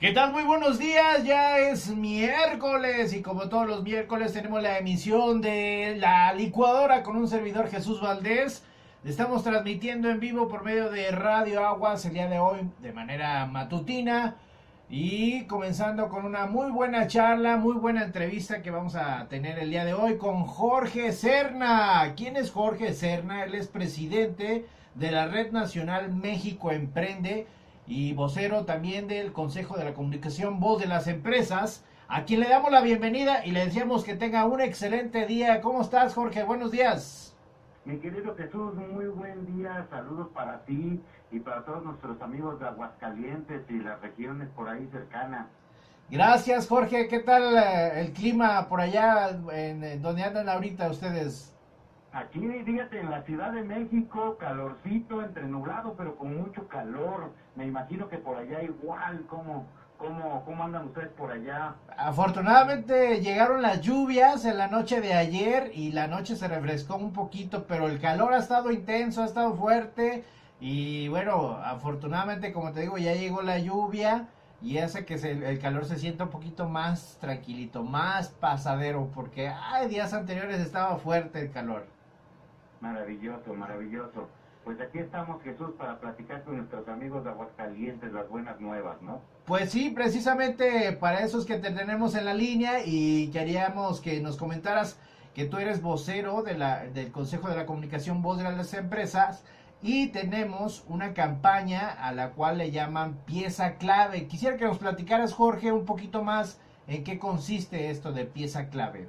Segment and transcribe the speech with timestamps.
[0.00, 0.30] ¿Qué tal?
[0.30, 5.96] Muy buenos días, ya es miércoles y como todos los miércoles tenemos la emisión de
[5.98, 8.62] la licuadora con un servidor Jesús Valdés.
[9.04, 13.44] Estamos transmitiendo en vivo por medio de Radio Aguas el día de hoy de manera
[13.46, 14.36] matutina
[14.88, 19.70] y comenzando con una muy buena charla, muy buena entrevista que vamos a tener el
[19.70, 22.14] día de hoy con Jorge Serna.
[22.16, 23.42] ¿Quién es Jorge Serna?
[23.42, 27.48] Él es presidente de la Red Nacional México Emprende
[27.88, 32.48] y vocero también del Consejo de la Comunicación Voz de las Empresas, a quien le
[32.48, 35.62] damos la bienvenida y le deseamos que tenga un excelente día.
[35.62, 36.44] ¿Cómo estás, Jorge?
[36.44, 37.34] Buenos días.
[37.86, 42.66] Mi querido Jesús, muy buen día, saludos para ti y para todos nuestros amigos de
[42.66, 45.46] Aguascalientes y las regiones por ahí cercanas.
[46.10, 47.08] Gracias, Jorge.
[47.08, 51.54] ¿Qué tal eh, el clima por allá en, donde andan ahorita ustedes?
[52.12, 57.32] Aquí, fíjate, en la Ciudad de México, calorcito, entre nublado, pero con mucho calor.
[57.54, 59.66] Me imagino que por allá igual, ¿cómo,
[59.98, 61.74] cómo, cómo andan ustedes por allá?
[61.96, 67.12] Afortunadamente llegaron las lluvias en la noche de ayer y la noche se refrescó un
[67.12, 70.24] poquito, pero el calor ha estado intenso, ha estado fuerte
[70.60, 74.28] y bueno, afortunadamente, como te digo, ya llegó la lluvia
[74.60, 79.88] y hace que el calor se sienta un poquito más tranquilito, más pasadero, porque ay,
[79.88, 81.86] días anteriores estaba fuerte el calor.
[82.80, 84.28] Maravilloso, maravilloso.
[84.64, 89.22] Pues aquí estamos, Jesús, para platicar con nuestros amigos de Aguascalientes las buenas nuevas, ¿no?
[89.46, 94.20] Pues sí, precisamente para eso es que te tenemos en la línea y queríamos que
[94.20, 94.98] nos comentaras
[95.34, 99.44] que tú eres vocero de la, del Consejo de la Comunicación Voz de las Empresas
[99.80, 104.26] y tenemos una campaña a la cual le llaman pieza clave.
[104.26, 109.08] Quisiera que nos platicaras, Jorge, un poquito más en qué consiste esto de pieza clave.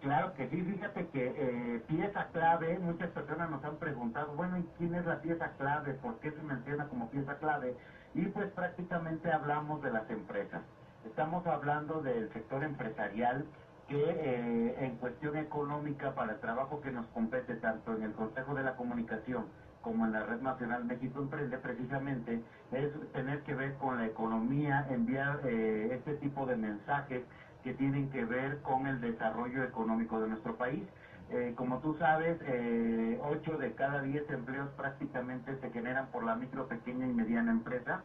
[0.00, 4.64] Claro que sí, fíjate que eh, pieza clave, muchas personas nos han preguntado, bueno, ¿y
[4.76, 5.94] quién es la pieza clave?
[5.94, 7.78] ¿Por qué se menciona como pieza clave?
[8.14, 10.64] Y pues prácticamente hablamos de las empresas.
[11.02, 13.50] Estamos hablando del sector empresarial
[13.88, 18.54] que eh, en cuestión económica para el trabajo que nos compete tanto en el Consejo
[18.54, 22.42] de la Comunicación como en la Red Nacional México Emprende, precisamente
[22.72, 27.24] es tener que ver con la economía, enviar eh, este tipo de mensajes
[27.66, 30.84] que tienen que ver con el desarrollo económico de nuestro país.
[31.28, 36.36] Eh, como tú sabes, eh, 8 de cada 10 empleos prácticamente se generan por la
[36.36, 38.02] micro, pequeña y mediana empresa.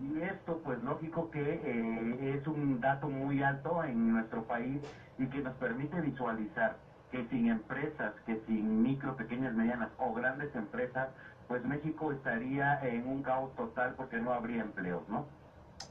[0.00, 4.80] Y esto, pues lógico que eh, es un dato muy alto en nuestro país
[5.16, 6.74] y que nos permite visualizar
[7.12, 11.08] que sin empresas, que sin micro, pequeñas, medianas o grandes empresas,
[11.46, 15.24] pues México estaría en un caos total porque no habría empleos, ¿no?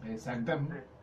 [0.04, 0.97] Exactamente.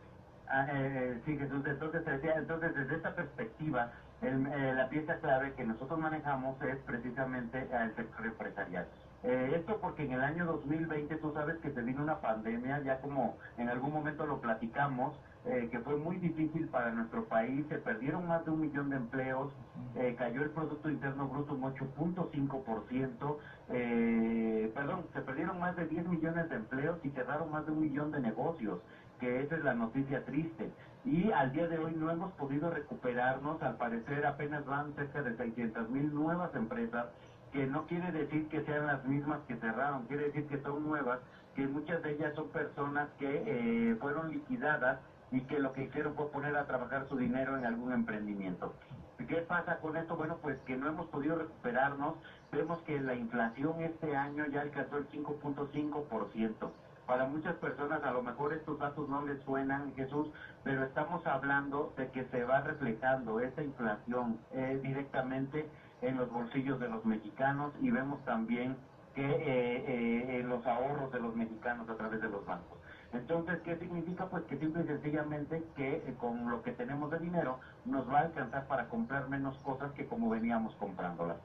[0.47, 3.91] Ah, eh, sí, Jesús, entonces decía, entonces desde esta perspectiva,
[4.21, 8.85] eh, la pieza clave que nosotros manejamos es precisamente el sector empresarial.
[9.23, 13.01] Eh, esto porque en el año 2020 tú sabes que se vino una pandemia, ya
[13.01, 17.79] como en algún momento lo platicamos, eh, que fue muy difícil para nuestro país, se
[17.79, 19.51] perdieron más de un millón de empleos,
[19.95, 23.37] eh, cayó el Producto Interno Bruto un 8.5%,
[23.69, 27.81] eh, perdón, se perdieron más de 10 millones de empleos y cerraron más de un
[27.81, 28.79] millón de negocios
[29.19, 30.71] que esa es la noticia triste.
[31.03, 35.35] Y al día de hoy no hemos podido recuperarnos, al parecer apenas van cerca de
[35.35, 37.07] 600 mil nuevas empresas,
[37.51, 41.19] que no quiere decir que sean las mismas que cerraron, quiere decir que son nuevas,
[41.55, 44.99] que muchas de ellas son personas que eh, fueron liquidadas
[45.31, 48.73] y que lo que hicieron fue poner a trabajar su dinero en algún emprendimiento.
[49.27, 50.15] ¿Qué pasa con esto?
[50.15, 52.15] Bueno, pues que no hemos podido recuperarnos.
[52.51, 56.71] Vemos que la inflación este año ya alcanzó el 5.5%.
[57.05, 60.27] Para muchas personas a lo mejor estos datos no les suenan, Jesús,
[60.63, 65.69] pero estamos hablando de que se va reflejando esa inflación eh, directamente
[66.01, 68.75] en los bolsillos de los mexicanos y vemos también
[69.13, 72.79] que eh, eh, los ahorros de los mexicanos a través de los bancos.
[73.13, 74.25] Entonces, ¿qué significa?
[74.25, 78.23] Pues que simple y sencillamente que con lo que tenemos de dinero nos va a
[78.23, 81.37] alcanzar para comprar menos cosas que como veníamos comprándolas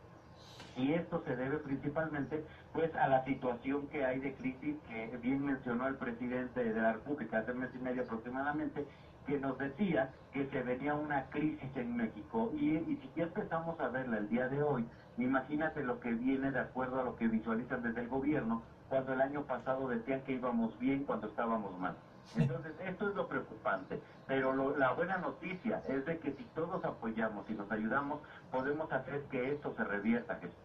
[0.77, 5.45] y esto se debe principalmente pues a la situación que hay de crisis que bien
[5.45, 8.87] mencionó el presidente de la República hace mes y medio aproximadamente
[9.27, 13.79] que nos decía que se venía una crisis en México y, y si ya empezamos
[13.81, 14.87] a verla el día de hoy,
[15.19, 19.21] imagínate lo que viene de acuerdo a lo que visualizan desde el gobierno cuando el
[19.21, 21.97] año pasado decían que íbamos bien cuando estábamos mal.
[22.37, 27.49] Entonces, esto es lo preocupante, pero la buena noticia es de que si todos apoyamos
[27.51, 28.21] y nos ayudamos,
[28.51, 30.57] podemos hacer que esto se revierta, Jesús.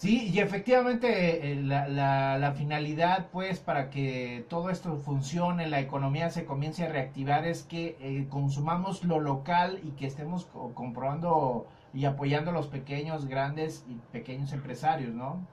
[0.00, 1.86] Sí, y efectivamente eh, la,
[2.38, 7.64] la, finalidad, pues, para que todo esto funcione, la economía se comience a reactivar, es
[7.64, 13.84] que eh, consumamos lo local y que estemos comprobando y apoyando a los pequeños, grandes
[13.90, 15.46] y pequeños empresarios, ¿no?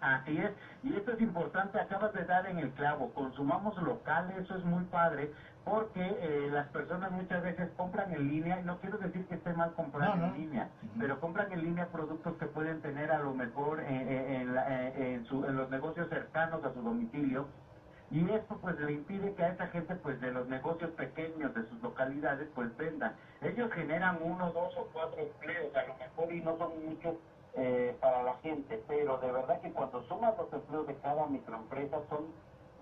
[0.00, 0.50] Así es,
[0.82, 4.82] y esto es importante, acabas de dar en el clavo, consumamos local, eso es muy
[4.84, 5.30] padre,
[5.64, 9.52] porque eh, las personas muchas veces compran en línea, y no quiero decir que esté
[9.52, 10.68] mal comprar en línea,
[10.98, 16.08] pero compran en línea productos que pueden tener a lo mejor en, en, los negocios
[16.08, 17.46] cercanos a su domicilio,
[18.10, 21.66] y esto pues le impide que a esa gente pues de los negocios pequeños de
[21.68, 23.14] sus localidades pues vendan.
[23.40, 27.14] Ellos generan uno, dos o cuatro empleos a lo mejor y no son muchos
[27.54, 32.00] eh, para la gente, pero de verdad que cuando sumas los empleos de cada microempresa
[32.08, 32.26] son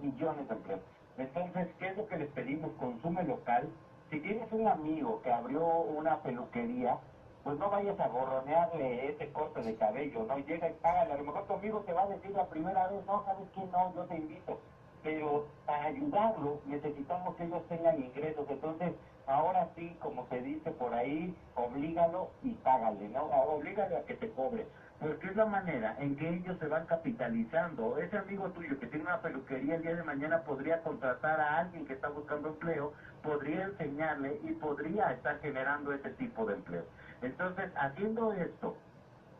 [0.01, 0.81] millones de empleos.
[1.19, 2.71] Entonces, ¿qué es lo que les pedimos?
[2.79, 3.69] Consume local.
[4.11, 6.99] Si tienes un amigo que abrió una peluquería,
[7.45, 10.39] pues no vayas a gorronearle ese corte de cabello, ¿no?
[10.39, 11.13] Llega y págale.
[11.13, 13.61] A lo mejor tu amigo te va a decir la primera vez, no, ¿sabes qué?
[13.73, 14.61] No, yo te invito.
[15.03, 18.47] Pero para ayudarlo necesitamos que ellos tengan ingresos.
[18.49, 18.93] Entonces,
[19.27, 23.25] ahora sí, como se dice por ahí, oblígalo y págale, ¿no?
[23.25, 24.67] Oblígale a que te cobre.
[24.99, 27.97] Porque es la manera en que ellos se van capitalizando.
[27.99, 31.87] Ese amigo tuyo que tiene una peluquería el día de mañana podría contratar a alguien
[31.87, 36.85] que está buscando empleo, podría enseñarle y podría estar generando ese tipo de empleo.
[37.23, 38.77] Entonces, haciendo esto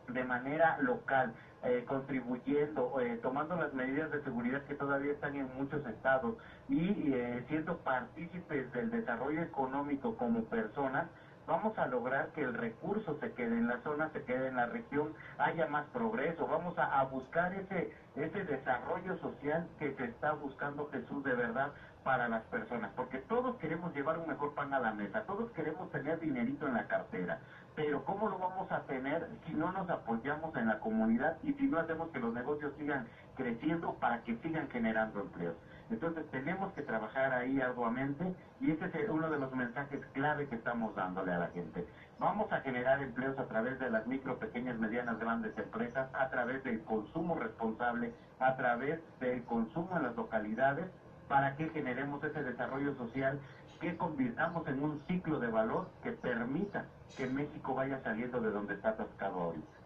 [0.07, 5.47] de manera local, eh, contribuyendo, eh, tomando las medidas de seguridad que todavía están en
[5.57, 6.35] muchos estados.
[6.67, 11.07] Y eh, siendo partícipes del desarrollo económico como personas,
[11.51, 14.67] vamos a lograr que el recurso se quede en la zona, se quede en la
[14.67, 20.89] región, haya más progreso, vamos a, buscar ese, ese desarrollo social que se está buscando
[20.91, 21.73] Jesús de verdad
[22.05, 25.91] para las personas, porque todos queremos llevar un mejor pan a la mesa, todos queremos
[25.91, 27.39] tener dinerito en la cartera,
[27.75, 31.63] pero ¿cómo lo vamos a tener si no nos apoyamos en la comunidad y si
[31.63, 35.55] no hacemos que los negocios sigan creciendo para que sigan generando empleos?
[35.91, 40.55] Entonces tenemos que trabajar ahí arduamente y ese es uno de los mensajes clave que
[40.55, 41.85] estamos dándole a la gente.
[42.17, 46.63] Vamos a generar empleos a través de las micro, pequeñas, medianas, grandes empresas, a través
[46.63, 50.85] del consumo responsable, a través del consumo en las localidades,
[51.27, 53.39] para que generemos ese desarrollo social
[53.81, 56.85] que convirtamos en un ciclo de valor que permita
[57.17, 59.80] que México vaya saliendo de donde está atascado ahorita.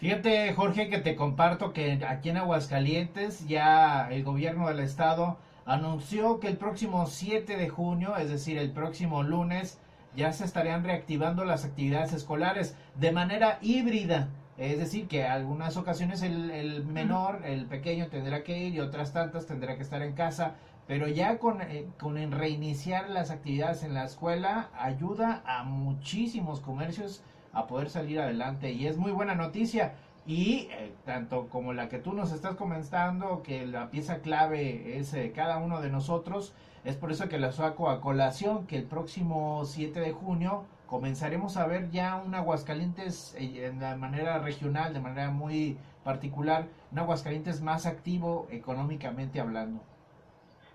[0.00, 5.36] Fíjate, Jorge, que te comparto que aquí en Aguascalientes ya el gobierno del estado
[5.66, 9.78] anunció que el próximo 7 de junio, es decir, el próximo lunes,
[10.16, 14.30] ya se estarían reactivando las actividades escolares de manera híbrida.
[14.56, 19.12] Es decir, que algunas ocasiones el, el menor, el pequeño tendrá que ir y otras
[19.12, 20.54] tantas tendrá que estar en casa.
[20.86, 27.22] Pero ya con, eh, con reiniciar las actividades en la escuela ayuda a muchísimos comercios
[27.52, 28.72] a poder salir adelante.
[28.72, 29.94] Y es muy buena noticia.
[30.26, 35.14] Y eh, tanto como la que tú nos estás comentando que la pieza clave es
[35.14, 36.52] eh, cada uno de nosotros
[36.84, 41.56] es por eso que la saco a colación que el próximo 7 de junio comenzaremos
[41.56, 47.62] a ver ya un Aguascalientes eh, de manera regional de manera muy particular un Aguascalientes
[47.62, 49.80] más activo económicamente hablando.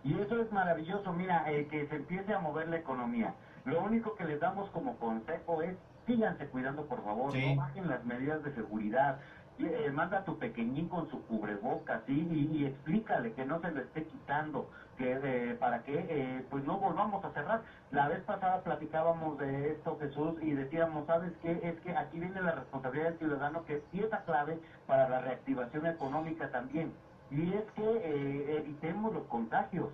[0.04, 1.14] Y eso es maravilloso.
[1.14, 3.34] Mira que se empiece a mover la economía.
[3.64, 5.76] Lo único que les damos como consejo es
[6.06, 9.20] síganse cuidando por favor, no bajen las medidas de seguridad,
[9.58, 12.28] eh, manda a tu pequeñín con su cubrebocas ¿sí?
[12.30, 16.78] y, explícale que no se lo esté quitando, que eh, para que eh, pues no
[16.78, 17.62] volvamos a cerrar.
[17.92, 21.58] La vez pasada platicábamos de esto, Jesús, y decíamos, ¿sabes qué?
[21.64, 25.86] Es que aquí viene la responsabilidad del ciudadano, que es pieza clave para la reactivación
[25.86, 26.92] económica también.
[27.32, 29.90] Y es que evitemos los contagios,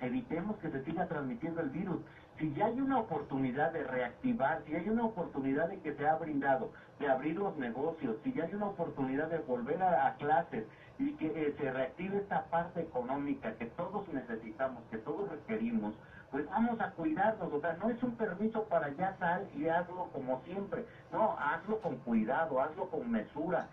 [0.00, 2.00] evitemos que se siga transmitiendo el virus
[2.42, 6.16] si ya hay una oportunidad de reactivar, si hay una oportunidad de que se ha
[6.16, 10.66] brindado, de abrir los negocios, si ya hay una oportunidad de volver a, clases
[10.98, 15.94] y que eh, se reactive esta parte económica que todos necesitamos, que todos requerimos,
[16.32, 20.08] pues vamos a cuidarnos, o sea, no es un permiso para ya sal y hazlo
[20.12, 23.68] como siempre, no, hazlo con cuidado, hazlo con mesura,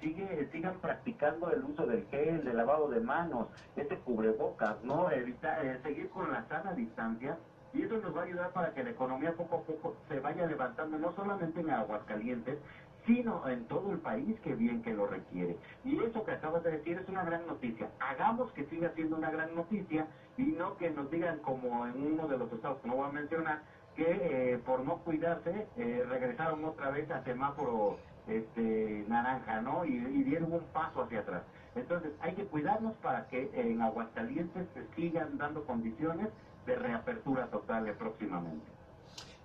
[0.00, 5.12] sigue, sigan practicando el uso del gel, del lavado de manos, este cubrebocas, ¿no?
[5.12, 7.36] Evitar, eh, seguir con la sana distancia
[7.72, 10.46] y eso nos va a ayudar para que la economía poco a poco se vaya
[10.46, 12.58] levantando, no solamente en Aguascalientes,
[13.06, 15.56] sino en todo el país que bien que lo requiere.
[15.84, 17.88] Y eso que acabas de decir es una gran noticia.
[18.00, 22.28] Hagamos que siga siendo una gran noticia y no que nos digan como en uno
[22.28, 23.62] de los estados que no voy a mencionar,
[23.96, 24.04] que
[24.54, 29.84] eh, por no cuidarse eh, regresaron otra vez a semáforo este, naranja, ¿no?
[29.84, 31.42] Y, y, dieron un paso hacia atrás.
[31.74, 36.28] Entonces hay que cuidarnos para que en Aguascalientes se sigan dando condiciones
[36.66, 38.80] de reapertura total próximamente.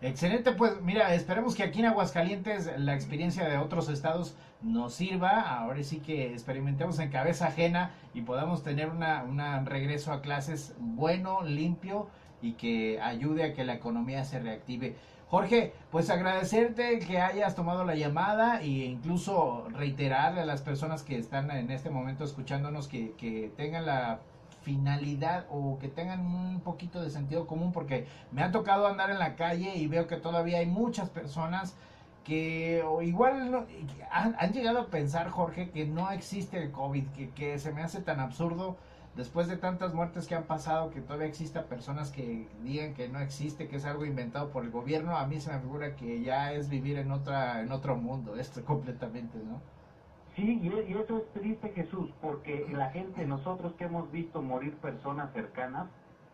[0.01, 5.41] Excelente, pues mira, esperemos que aquí en Aguascalientes la experiencia de otros estados nos sirva.
[5.41, 10.75] Ahora sí que experimentemos en cabeza ajena y podamos tener una, un regreso a clases
[10.77, 12.07] bueno, limpio
[12.41, 14.95] y que ayude a que la economía se reactive.
[15.29, 21.17] Jorge, pues agradecerte que hayas tomado la llamada e incluso reiterarle a las personas que
[21.17, 24.19] están en este momento escuchándonos que, que tengan la
[24.65, 29.19] finalidad o que tengan un poquito de sentido común porque me ha tocado andar en
[29.19, 31.75] la calle y veo que todavía hay muchas personas
[32.23, 33.67] que o igual
[34.11, 37.83] han, han, llegado a pensar, Jorge, que no existe el COVID, que, que se me
[37.83, 38.77] hace tan absurdo
[39.15, 43.19] después de tantas muertes que han pasado, que todavía exista personas que digan que no
[43.19, 46.51] existe, que es algo inventado por el gobierno, a mí se me figura que ya
[46.51, 49.61] es vivir en otra en otro mundo, esto completamente, ¿no?
[50.35, 55.31] Sí, y, eso es triste, Jesús, porque la gente, nosotros que hemos visto morir personas
[55.31, 55.87] cercanas,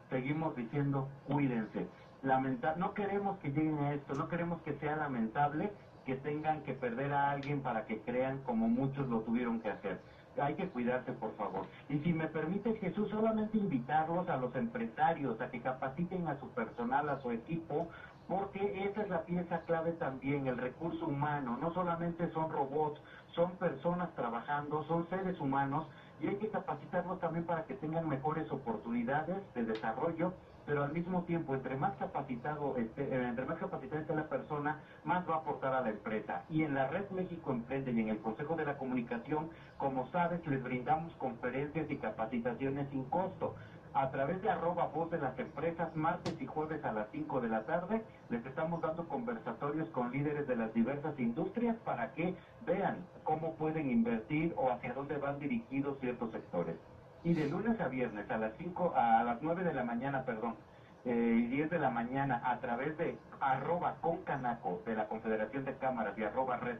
[0.09, 1.87] seguimos diciendo, cuídense.
[2.23, 5.71] Lamenta no queremos que lleguen a esto, no queremos que sea lamentable
[6.05, 9.99] que tengan que perder a alguien para que crean como muchos lo tuvieron que hacer
[10.39, 11.65] hay que cuidarse, por favor.
[11.89, 16.49] Y si me permite, Jesús, solamente invitarlos a los empresarios a que capaciten a su
[16.49, 17.89] personal, a su equipo,
[18.31, 21.57] porque esa es la pieza clave también, el recurso humano.
[21.59, 23.01] No solamente son robots,
[23.35, 25.85] son personas trabajando, son seres humanos
[26.21, 30.31] y hay que capacitarlos también para que tengan mejores oportunidades de desarrollo
[30.65, 34.79] pero al mismo tiempo, entre más capacitado esté, eh, entre más capacitada esté la persona,
[35.03, 36.43] más va a aportar a la empresa.
[36.49, 40.45] Y en la Red México Emprende y en el Consejo de la Comunicación, como sabes,
[40.45, 43.55] les brindamos conferencias y capacitaciones sin costo.
[43.93, 47.49] A través de arroba voz de las empresas, martes y jueves a las 5 de
[47.49, 52.33] la tarde, les estamos dando conversatorios con líderes de las diversas industrias para que
[52.65, 56.77] vean cómo pueden invertir o hacia dónde van dirigidos ciertos sectores
[57.23, 60.55] y de lunes a viernes a las 5, a las 9 de la mañana, perdón,
[61.03, 65.65] eh, y 10 de la mañana a través de arroba con canaco de la Confederación
[65.65, 66.77] de Cámaras y arroba Red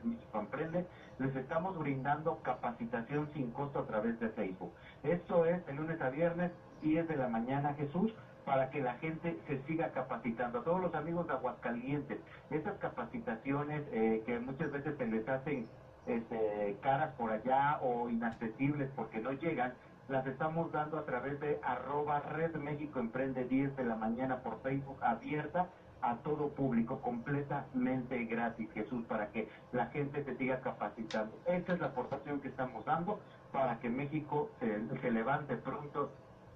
[1.18, 4.72] les estamos brindando capacitación sin costo a través de Facebook.
[5.04, 6.52] Esto es de lunes a viernes,
[6.82, 8.14] 10 de la mañana, Jesús,
[8.46, 10.60] para que la gente se siga capacitando.
[10.60, 12.20] A todos los amigos de Aguascalientes,
[12.50, 15.68] esas capacitaciones eh, que muchas veces se les hacen
[16.08, 19.74] este, caras por allá o inaccesibles porque no llegan,
[20.10, 24.62] las estamos dando a través de arroba Red México Emprende 10 de la mañana por
[24.62, 25.70] Facebook abierta
[26.02, 31.38] a todo público, completamente gratis, Jesús, para que la gente se siga capacitando.
[31.46, 33.20] Esa es la aportación que estamos dando
[33.52, 36.12] para que México se, levante pronto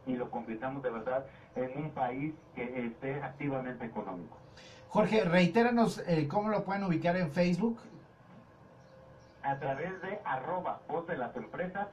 [0.06, 4.38] y lo convirtamos de verdad en un país que esté activamente económico.
[4.90, 7.80] Jorge, reitéranos eh, cómo lo pueden ubicar en Facebook
[9.46, 11.88] a través de arroba voz de las empresas,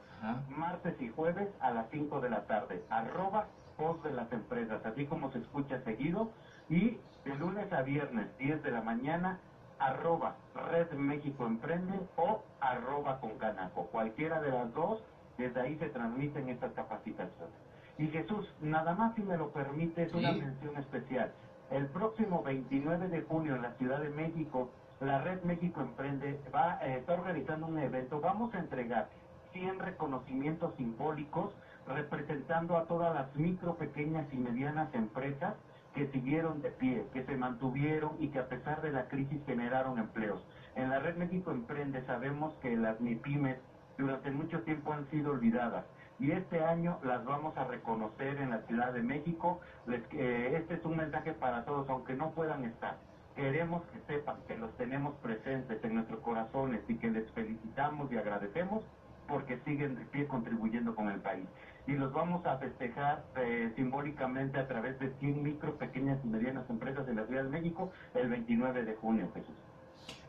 [0.49, 2.83] martes y jueves a las 5 de la tarde.
[2.89, 3.45] Arroba
[3.77, 6.31] voz de las empresas, así como se escucha seguido.
[6.67, 9.37] Y de lunes a viernes, 10 de la mañana,
[9.77, 10.35] arroba
[10.71, 13.85] Red México Emprende o arroba con Canaco.
[13.87, 15.03] Cualquiera de las dos,
[15.37, 17.62] desde ahí se transmiten estas capacitaciones.
[17.97, 21.31] Y Jesús, nada más si me lo permite, es una mención especial.
[21.71, 24.69] El próximo 29 de junio en la Ciudad de México
[25.03, 28.21] la Red México Emprende va, eh, está organizando un evento.
[28.21, 29.09] Vamos a entregar
[29.51, 31.53] 100 reconocimientos simbólicos
[31.87, 35.55] representando a todas las micro, pequeñas y medianas empresas
[35.93, 39.99] que siguieron de pie, que se mantuvieron y que a pesar de la crisis generaron
[39.99, 40.41] empleos.
[40.75, 43.57] En la Red México Emprende sabemos que las MIPIMES
[43.97, 45.85] durante mucho tiempo han sido olvidadas
[46.23, 49.59] y este año las vamos a reconocer en la Ciudad de México.
[49.87, 52.97] Eh, este es un mensaje para todos, aunque no puedan estar
[53.35, 58.17] queremos que sepan que los tenemos presentes en nuestros corazones y que les felicitamos y
[58.17, 58.83] agradecemos
[59.27, 61.45] porque siguen de pie contribuyendo con el país.
[61.87, 66.69] Y los vamos a festejar eh, simbólicamente a través de 100 micro, pequeñas y medianas
[66.69, 69.55] empresas en la Ciudad de México el 29 de junio, Jesús.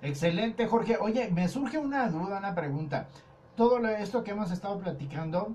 [0.02, 0.96] Excelente, Jorge.
[1.00, 3.08] Oye, me surge una duda, una pregunta.
[3.56, 5.54] Todo esto que hemos estado platicando,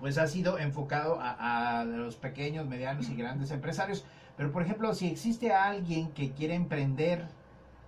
[0.00, 4.04] pues ha sido enfocado a, a los pequeños, medianos y grandes empresarios.
[4.36, 7.26] Pero, por ejemplo, si existe alguien que quiere emprender,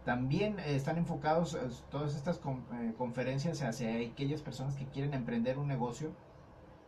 [0.04, 1.58] también están enfocados eh,
[1.90, 6.12] todas estas eh, conferencias hacia aquellas personas que quieren emprender un negocio.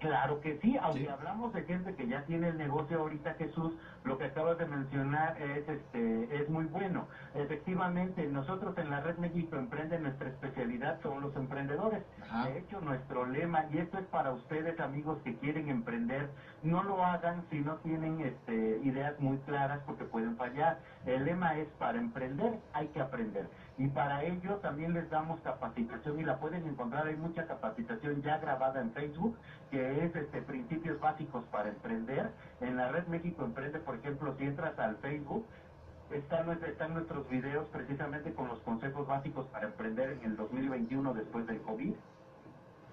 [0.00, 4.16] Claro que sí, aunque hablamos de gente que ya tiene el negocio ahorita, Jesús, lo
[4.16, 7.06] que acabas de mencionar es este es muy bueno.
[7.34, 12.02] Efectivamente, nosotros en la Red México Emprende nuestra especialidad son los emprendedores.
[12.44, 16.30] De hecho, nuestro lema y esto es para ustedes amigos que quieren emprender,
[16.62, 20.78] no lo hagan si no tienen este ideas muy claras porque pueden fallar.
[21.04, 23.48] El lema es para emprender hay que aprender
[23.80, 28.36] y para ello también les damos capacitación y la pueden encontrar, hay mucha capacitación ya
[28.36, 29.38] grabada en Facebook,
[29.70, 32.30] que es este principios básicos para emprender.
[32.60, 35.46] En la red México Emprende, por ejemplo, si entras al Facebook,
[36.10, 41.46] están, están nuestros videos precisamente con los consejos básicos para emprender en el 2021 después
[41.46, 41.94] del COVID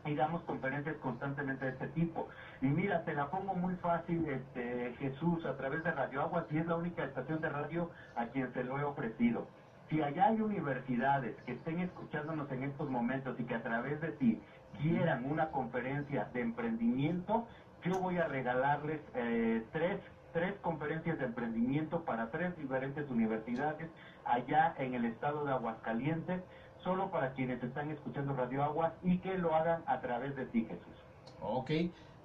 [0.05, 2.29] y damos conferencias constantemente de este tipo.
[2.61, 6.59] Y mira, te la pongo muy fácil, este, Jesús, a través de Radio Agua, y
[6.59, 9.47] es la única estación de radio a quien se lo he ofrecido.
[9.89, 14.11] Si allá hay universidades que estén escuchándonos en estos momentos y que a través de
[14.13, 14.41] ti
[14.81, 17.47] quieran una conferencia de emprendimiento,
[17.83, 19.99] yo voy a regalarles eh, tres,
[20.33, 23.89] tres conferencias de emprendimiento para tres diferentes universidades
[24.25, 26.41] allá en el estado de Aguascalientes
[26.83, 30.65] solo para quienes están escuchando Radio Aguas y que lo hagan a través de ti,
[30.65, 30.95] Jesús.
[31.41, 31.71] Ok,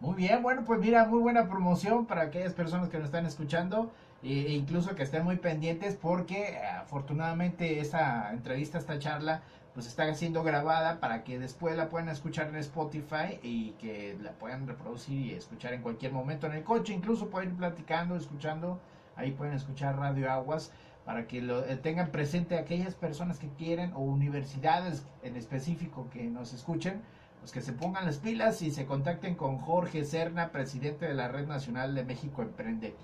[0.03, 3.93] muy bien, bueno, pues mira, muy buena promoción para aquellas personas que nos están escuchando
[4.25, 9.43] e incluso que estén muy pendientes porque afortunadamente esta entrevista, esta charla,
[9.75, 14.33] pues está siendo grabada para que después la puedan escuchar en Spotify y que la
[14.33, 18.81] puedan reproducir y escuchar en cualquier momento en el coche, incluso pueden ir platicando, escuchando,
[19.15, 20.73] ahí pueden escuchar Radio Aguas
[21.05, 26.25] para que lo eh, tengan presente aquellas personas que quieren o universidades en específico que
[26.25, 27.03] nos escuchen,
[27.43, 31.27] pues que se pongan las pilas y se contacten con Jorge Serna, presidente de la
[31.27, 32.95] Red Nacional de México Emprende.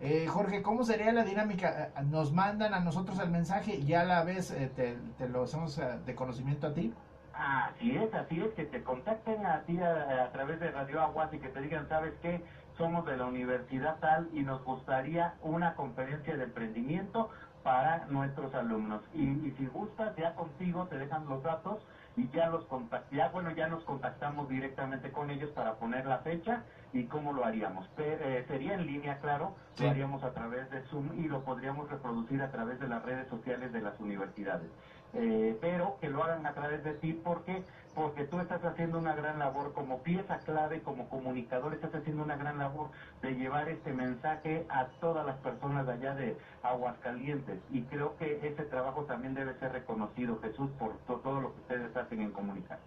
[0.00, 1.92] Eh, Jorge, ¿cómo sería la dinámica?
[1.98, 4.96] Eh, ¿Nos mandan a nosotros el mensaje y ya la vez te,
[5.28, 6.94] lo hacemos de conocimiento a ti?
[7.34, 11.32] Así es, así es, que te contacten a ti a, a, través de Radio Aguas
[11.34, 12.42] y que te digan, ¿sabes qué?
[12.78, 17.28] Somos de la universidad tal y nos gustaría una conferencia de emprendimiento
[17.62, 19.02] para nuestros alumnos.
[19.14, 21.78] Y, si gustas, ya contigo te dejan los datos
[22.16, 22.66] y ya los
[23.10, 27.44] ya bueno ya nos contactamos directamente con ellos para poner la fecha y cómo lo
[27.44, 27.90] haríamos.
[27.96, 32.42] Eh, sería en línea claro lo haríamos a través de Zoom y lo podríamos reproducir
[32.42, 34.72] a través de las redes sociales de las universidades.
[35.12, 39.14] Eh, pero que lo hagan a través de ti porque porque tú estás haciendo una
[39.14, 43.92] gran labor como pieza clave, como comunicador, estás haciendo una gran labor de llevar este
[43.92, 47.58] mensaje a todas las personas de allá de Aguascalientes.
[47.70, 51.96] Y creo que ese trabajo también debe ser reconocido, Jesús, por todo lo que ustedes
[51.96, 52.78] hacen en comunicar.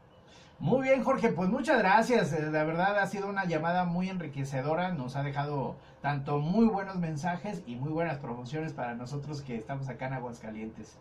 [0.58, 2.32] Muy bien, Jorge, pues muchas gracias.
[2.32, 4.94] Eh, la verdad ha sido una llamada muy enriquecedora.
[4.94, 9.90] Nos ha dejado tanto muy buenos mensajes y muy buenas promociones para nosotros que estamos
[9.90, 10.98] acá en Aguascalientes.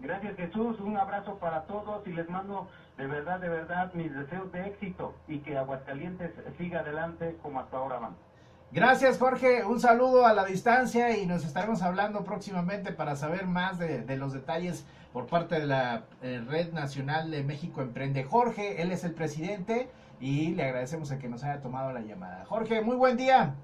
[0.00, 4.50] Gracias Jesús, un abrazo para todos y les mando de verdad, de verdad mis deseos
[4.52, 8.16] de éxito y que Aguascalientes siga adelante como hasta ahora van.
[8.70, 13.78] Gracias Jorge, un saludo a la distancia y nos estaremos hablando próximamente para saber más
[13.78, 18.24] de, los detalles por parte de la eh, Red Nacional de México Emprende.
[18.24, 19.88] Jorge, él es el presidente
[20.20, 22.44] y le agradecemos a que nos haya tomado la llamada.
[22.46, 23.54] Jorge, muy buen día.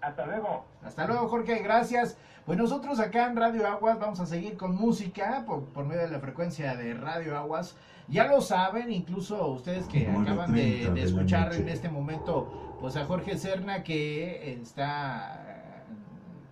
[0.00, 0.66] Hasta luego.
[0.82, 2.18] Hasta luego Jorge, gracias.
[2.46, 6.18] Pues nosotros acá en Radio Aguas vamos a seguir con música por, medio de la
[6.18, 7.74] frecuencia de Radio Aguas.
[8.06, 13.38] Ya lo saben, incluso ustedes que acaban de, escuchar en este momento, pues a Jorge
[13.38, 15.94] Serna que está eh,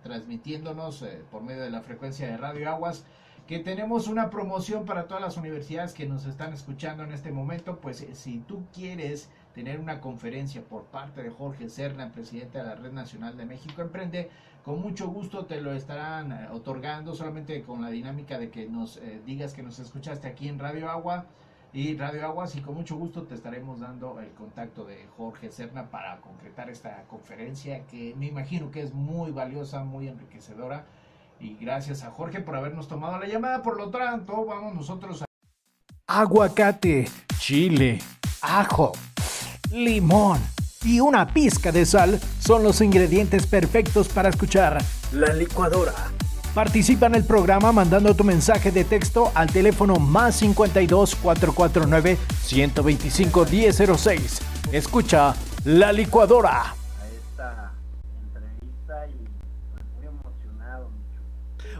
[0.01, 3.05] transmitiéndonos eh, por medio de la frecuencia de Radio Aguas
[3.47, 7.79] que tenemos una promoción para todas las universidades que nos están escuchando en este momento,
[7.79, 12.63] pues eh, si tú quieres tener una conferencia por parte de Jorge Serna, presidente de
[12.63, 14.29] la Red Nacional de México Emprende,
[14.63, 18.97] con mucho gusto te lo estarán eh, otorgando solamente con la dinámica de que nos
[18.97, 21.25] eh, digas que nos escuchaste aquí en Radio Agua
[21.73, 25.89] y Radio Aguas y con mucho gusto te estaremos dando el contacto de Jorge Serna
[25.89, 30.85] para concretar esta conferencia que me imagino que es muy valiosa, muy enriquecedora
[31.39, 33.61] y gracias a Jorge por habernos tomado la llamada.
[33.61, 35.25] Por lo tanto, vamos nosotros a...
[36.07, 37.99] Aguacate, chile,
[38.41, 38.93] ajo,
[39.73, 40.39] limón
[40.85, 44.77] y una pizca de sal son los ingredientes perfectos para escuchar
[45.11, 45.93] la licuadora.
[46.53, 53.45] Participa en el programa mandando tu mensaje de texto al teléfono más 52 449 125
[53.45, 54.41] 1006.
[54.71, 55.33] Escucha
[55.65, 56.75] la licuadora.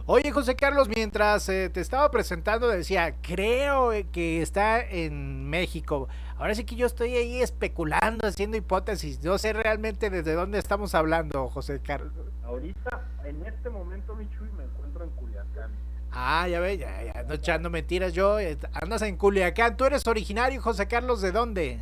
[0.06, 6.08] Oye, José Carlos, mientras eh, te estaba presentando, decía, creo que está en México.
[6.44, 9.24] Ahora sí que yo estoy ahí especulando, haciendo hipótesis.
[9.24, 12.12] No sé realmente desde dónde estamos hablando, José Carlos.
[12.44, 15.70] Ahorita, en este momento, Michuy, me encuentro en Culiacán.
[16.12, 18.38] Ah, ya ve, ya, ya ando echando mentiras yo.
[18.38, 19.78] Eh, andas en Culiacán.
[19.78, 21.80] ¿Tú eres originario, José Carlos, de dónde?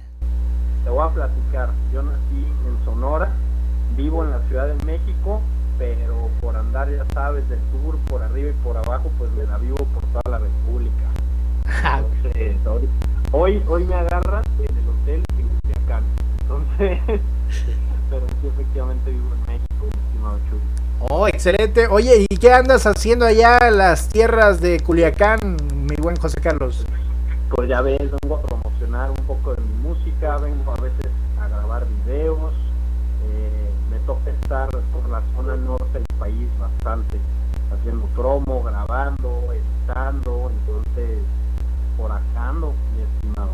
[0.84, 1.70] Te voy a platicar.
[1.92, 3.32] Yo nací en Sonora,
[3.96, 5.42] vivo en la Ciudad de México
[5.76, 9.58] pero por andar, ya sabes, del sur, por arriba y por abajo, pues me la
[9.58, 11.10] vivo por toda la República.
[13.34, 16.04] Hoy, hoy me agarra en el hotel en Culiacán.
[16.42, 16.98] Entonces,
[18.10, 20.60] pero sí, efectivamente vivo en México, estimado Chuy.
[21.08, 21.86] Oh, excelente.
[21.88, 25.38] Oye, ¿y qué andas haciendo allá en las tierras de Culiacán,
[25.74, 26.84] mi buen José Carlos?
[27.50, 31.48] Pues ya ves, vengo a promocionar un poco de mi música, vengo a veces a
[31.48, 32.52] grabar videos,
[34.06, 37.18] toca estar por la zona norte del país bastante,
[37.72, 41.18] haciendo promo, grabando, editando, entonces
[41.96, 43.50] por acá ando, mi estimado.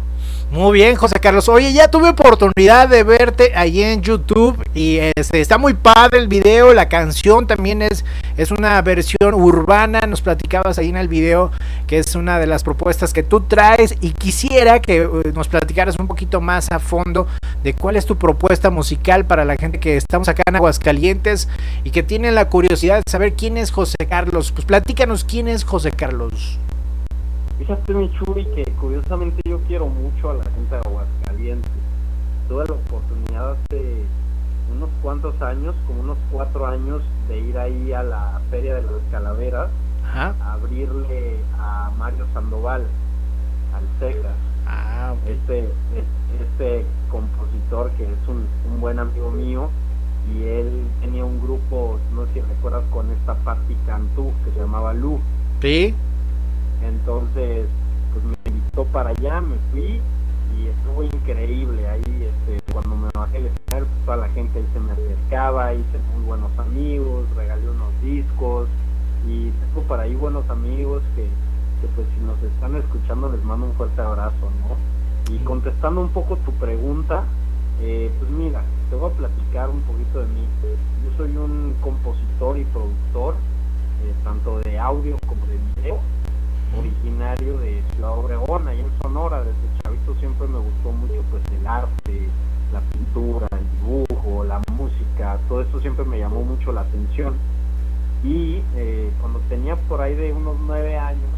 [0.51, 1.47] Muy bien, José Carlos.
[1.51, 6.27] Oye, ya tuve oportunidad de verte ahí en YouTube y este, está muy padre el
[6.27, 8.03] video, la canción también es,
[8.39, 11.51] es una versión urbana, nos platicabas ahí en el video
[11.87, 15.97] que es una de las propuestas que tú traes y quisiera que eh, nos platicaras
[15.99, 17.27] un poquito más a fondo
[17.63, 21.49] de cuál es tu propuesta musical para la gente que estamos acá en Aguascalientes
[21.85, 24.53] y que tiene la curiosidad de saber quién es José Carlos.
[24.53, 26.59] Pues platícanos quién es José Carlos.
[27.59, 31.71] Fíjate, mi Chuy, que curiosamente yo quiero mucho a la gente de Aguascalientes.
[32.49, 34.05] Tuve la oportunidad hace
[34.75, 38.93] unos cuantos años, como unos cuatro años, de ir ahí a la Feria de las
[39.11, 39.71] Calaveras
[40.15, 42.87] a abrirle a Mario Sandoval,
[43.75, 44.37] al Cejas.
[44.67, 45.69] Ah, este,
[46.41, 49.71] este compositor que es un, un buen amigo mío
[50.33, 54.61] y él tenía un grupo, no sé si recuerdas, con esta Patti Cantú que se
[54.61, 55.19] llamaba Lu.
[55.61, 55.95] Sí.
[56.83, 57.67] Entonces,
[58.13, 60.01] pues me invitó para allá, me fui
[60.59, 61.89] y estuvo increíble.
[61.89, 65.75] Ahí, este, cuando me bajé el escenario, pues toda la gente ahí se me acercaba,
[65.75, 68.69] hice muy buenos amigos, regalé unos discos
[69.27, 73.67] y tengo para ahí buenos amigos que, que pues si nos están escuchando les mando
[73.67, 75.35] un fuerte abrazo, ¿no?
[75.35, 77.25] Y contestando un poco tu pregunta,
[77.81, 80.47] eh, pues mira, te voy a platicar un poquito de mí.
[81.05, 85.99] Yo soy un compositor y productor, eh, tanto de audio como de video
[86.77, 91.67] originario de Ciudad Obregón, ahí en Sonora, desde chavito siempre me gustó mucho pues el
[91.67, 92.29] arte,
[92.73, 97.35] la pintura, el dibujo, la música, todo eso siempre me llamó mucho la atención.
[98.25, 101.31] Y eh, cuando tenía por ahí de unos nueve años,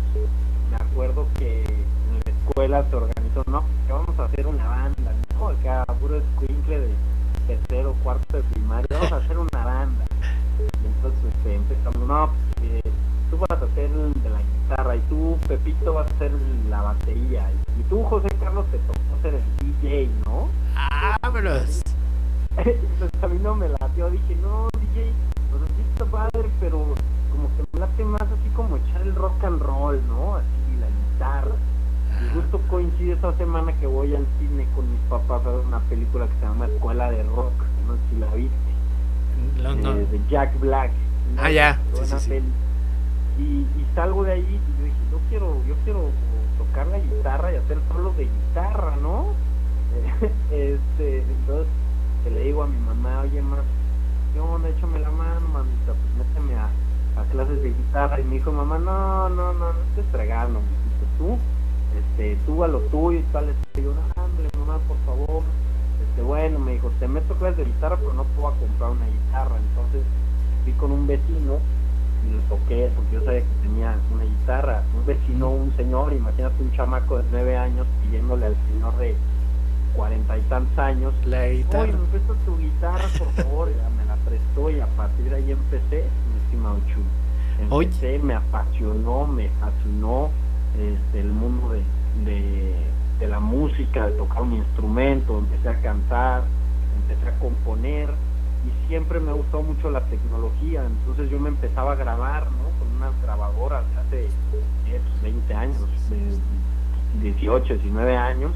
[0.70, 5.12] me acuerdo que en la escuela se organizó, no, que vamos a hacer una banda,
[5.38, 5.48] ¿no?
[5.48, 6.94] Acá puro escuincle de
[7.46, 10.04] tercero, cuarto de primaria, vamos a hacer una banda.
[10.82, 12.90] Y entonces este, empezamos, no, pues, eh,
[13.30, 16.32] tú vas a hacer de la guitarra y tú, Pepito, vas a hacer
[16.68, 20.48] la batería y tú, José Carlos, te tocó hacer el DJ, ¿no?
[21.22, 21.82] ¡Vámonos!
[22.56, 25.12] Entonces a mí no me latió, dije, no, DJ,
[25.50, 26.78] pues así está padre, pero
[27.30, 30.36] como que me late más así como echar el rock and roll, ¿no?
[30.36, 30.46] Así
[30.78, 31.56] la guitarra.
[32.22, 35.80] Y justo coincide esa semana que voy al cine con mis papás a ver una
[35.80, 37.52] película que se llama Escuela de Rock,
[37.86, 38.69] no sé si la viste.
[39.62, 40.90] No, eh, de Jack Black.
[41.38, 41.78] Ah, ya.
[41.92, 42.28] Buena Sí, sí, sí.
[42.30, 42.46] peli
[43.38, 46.10] y, y salgo de ahí y yo dije, yo quiero, yo quiero
[46.58, 49.28] tocar la guitarra y hacer solos de guitarra, ¿no?
[50.50, 51.66] este, entonces
[52.24, 53.60] que le digo a mi mamá, oye más,
[54.34, 54.68] ¿qué onda?
[54.68, 56.66] Échame la mano, mamita, pues méteme a,
[57.20, 61.06] a clases de guitarra y me dijo mamá, no, no, no, no estés fregando, mijito,
[61.18, 61.38] tú,
[61.98, 65.42] este, tú a lo tuyo y tal, y yo, no, hombre, mamá, por favor,
[66.20, 69.56] este, bueno, me dijo, te meto clases de guitarra, pero no puedo comprar una guitarra,
[69.56, 70.02] entonces
[70.64, 71.58] fui con un vecino
[72.26, 74.82] y lo toqué porque yo sabía que tenía una guitarra.
[74.94, 79.14] Un vecino, un señor, imagínate un chamaco de nueve años pidiéndole al señor de
[79.94, 81.82] cuarenta y tantos años, La guitarra.
[81.82, 86.04] oye, me tu guitarra, por favor, me la prestó y a partir de ahí empecé,
[86.32, 86.78] mi estimado.
[87.70, 87.86] Oye.
[87.86, 90.30] Empecé, me apasionó, me fascinó
[90.78, 91.82] este, el mundo de,
[92.24, 92.74] de,
[93.20, 96.42] de la música, de tocar un instrumento, empecé a cantar,
[97.02, 98.08] empecé a componer
[98.66, 102.70] y siempre me gustó mucho la tecnología, entonces yo me empezaba a grabar, ¿no?
[102.78, 104.28] Con unas grabadoras de hace
[104.86, 108.52] 10, 20 años, de 18, 19 años,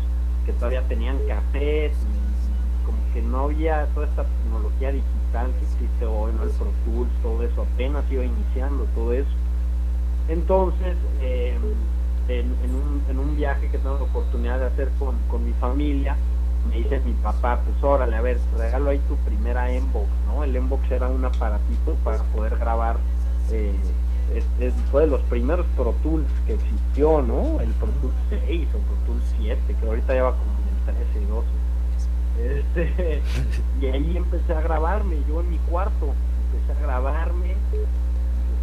[0.46, 1.92] que todavía tenían cafés
[2.84, 6.44] como que no había toda esta tecnología digital que existe hoy, ¿no?
[6.44, 9.30] El Pro Tools, todo eso, apenas iba iniciando todo eso.
[10.28, 11.56] Entonces, eh,
[12.28, 15.52] en, en, un, en un viaje que tengo la oportunidad de hacer con, con mi
[15.54, 16.16] familia,
[16.68, 20.44] me dice mi papá, pues órale, a ver, regalo ahí tu primera Mbox, ¿no?
[20.44, 22.96] El Mbox era un aparatito para poder grabar,
[23.50, 23.74] eh,
[24.34, 27.60] es, es- fue de los primeros Pro Tools que existió, ¿no?
[27.60, 28.14] El Pro Tools
[28.46, 30.52] 6 o Pro Tools 7, que ahorita ya va como
[30.88, 31.48] en el 13 y 12.
[32.36, 33.22] Este,
[33.82, 36.14] y ahí empecé a grabarme, yo en mi cuarto,
[36.52, 37.54] empecé a grabarme,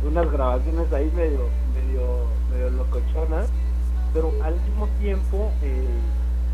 [0.05, 2.01] unas grabaciones ahí medio, medio,
[2.51, 3.49] medio locochonas,
[4.13, 5.85] pero al mismo tiempo, eh,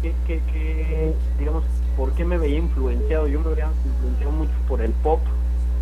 [0.01, 1.63] que, que, que, digamos,
[1.95, 3.27] ¿por qué me veía influenciado?
[3.27, 5.19] Yo me veía influenciado mucho por el pop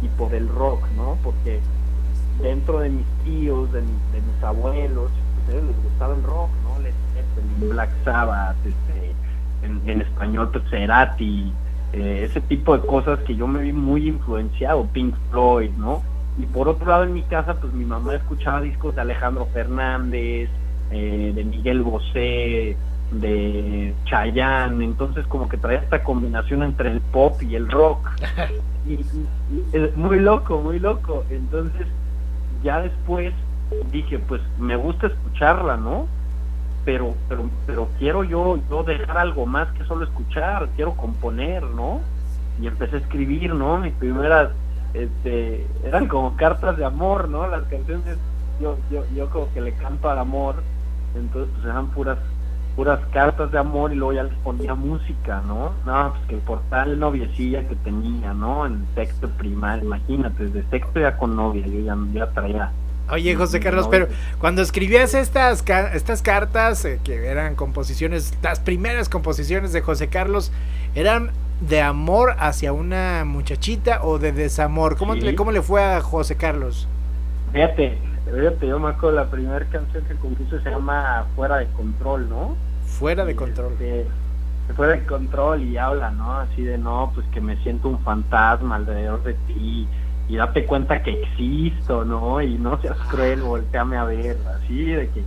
[0.01, 1.17] y por el rock, ¿no?
[1.23, 1.60] Porque
[2.41, 6.23] dentro de mis tíos, de, mi- de mis abuelos, pues a ellos les gustaba el
[6.23, 6.80] rock, ¿no?
[6.82, 9.15] Led Zeppelin, Black Sabbath, este,
[9.65, 11.51] en, en español, pues, Cerati,
[11.93, 16.01] eh, ese tipo de cosas que yo me vi muy influenciado, Pink Floyd, ¿no?
[16.37, 20.49] Y por otro lado, en mi casa, pues mi mamá escuchaba discos de Alejandro Fernández,
[20.91, 22.75] eh, de Miguel Bosé,
[23.11, 28.09] de Chayanne, entonces como que traía esta combinación entre el pop y el rock.
[28.85, 31.23] y, y- y es muy loco, muy loco.
[31.29, 31.87] Entonces,
[32.63, 33.33] ya después
[33.91, 36.07] dije, pues me gusta escucharla, ¿no?
[36.83, 41.99] pero, pero, pero quiero yo, yo dejar algo más que solo escuchar, quiero componer, ¿no?
[42.61, 43.79] Y empecé a escribir, ¿no?
[43.79, 44.51] Mis primeras,
[44.95, 47.47] este, eran como cartas de amor, ¿no?
[47.47, 48.17] Las canciones,
[48.62, 50.55] yo, yo, yo como que le canto al amor,
[51.15, 52.17] entonces pues eran puras,
[52.75, 55.71] puras cartas de amor y luego ya les ponía música, ¿no?
[55.86, 58.65] No, pues que por tal noviecilla que tenía, ¿no?
[58.65, 62.71] En sexto primario, imagínate, desde sexto ya con novia, yo ya, ya traía
[63.10, 64.08] Oye, José Carlos, pero
[64.39, 70.51] cuando escribías estas, estas cartas, eh, que eran composiciones, las primeras composiciones de José Carlos,
[70.95, 71.29] ¿eran
[71.61, 74.97] de amor hacia una muchachita o de desamor?
[74.97, 76.87] ¿Cómo, le, cómo le fue a José Carlos?
[77.53, 82.29] Fíjate, fíjate, yo me acuerdo la primera canción que compuso se llama Fuera de Control,
[82.29, 82.55] ¿no?
[82.85, 83.73] Fuera de Control.
[83.73, 84.05] Este,
[84.75, 86.39] fuera de control y habla, ¿no?
[86.39, 89.87] Así de, no, pues que me siento un fantasma alrededor de ti
[90.27, 92.41] y date cuenta que existo, ¿no?
[92.41, 95.23] Y no seas cruel, volteame a ver, así de que,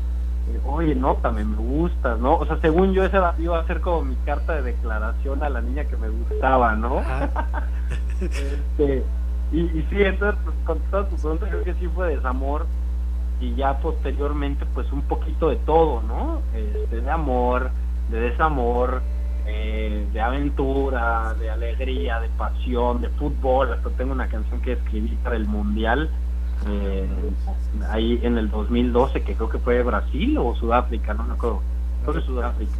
[0.66, 2.36] oye, nótame, me gustas, ¿no?
[2.36, 5.60] O sea, según yo, esa iba a ser como mi carta de declaración a la
[5.60, 7.00] niña que me gustaba, ¿no?
[8.20, 9.04] este,
[9.52, 12.66] y, y sí, entonces, pues, con toda tu pregunta, creo que sí fue desamor
[13.40, 16.40] y ya posteriormente, pues un poquito de todo, ¿no?
[16.54, 17.70] Este, de amor,
[18.10, 19.02] de desamor,
[19.46, 23.72] eh, de aventura, de alegría, de pasión, de fútbol.
[23.72, 26.10] Hasta tengo una canción que escribí para el Mundial,
[26.66, 27.06] eh,
[27.90, 31.60] ahí en el 2012, que creo que fue Brasil o Sudáfrica, no me acuerdo.
[32.02, 32.72] Creo que Sudáfrica.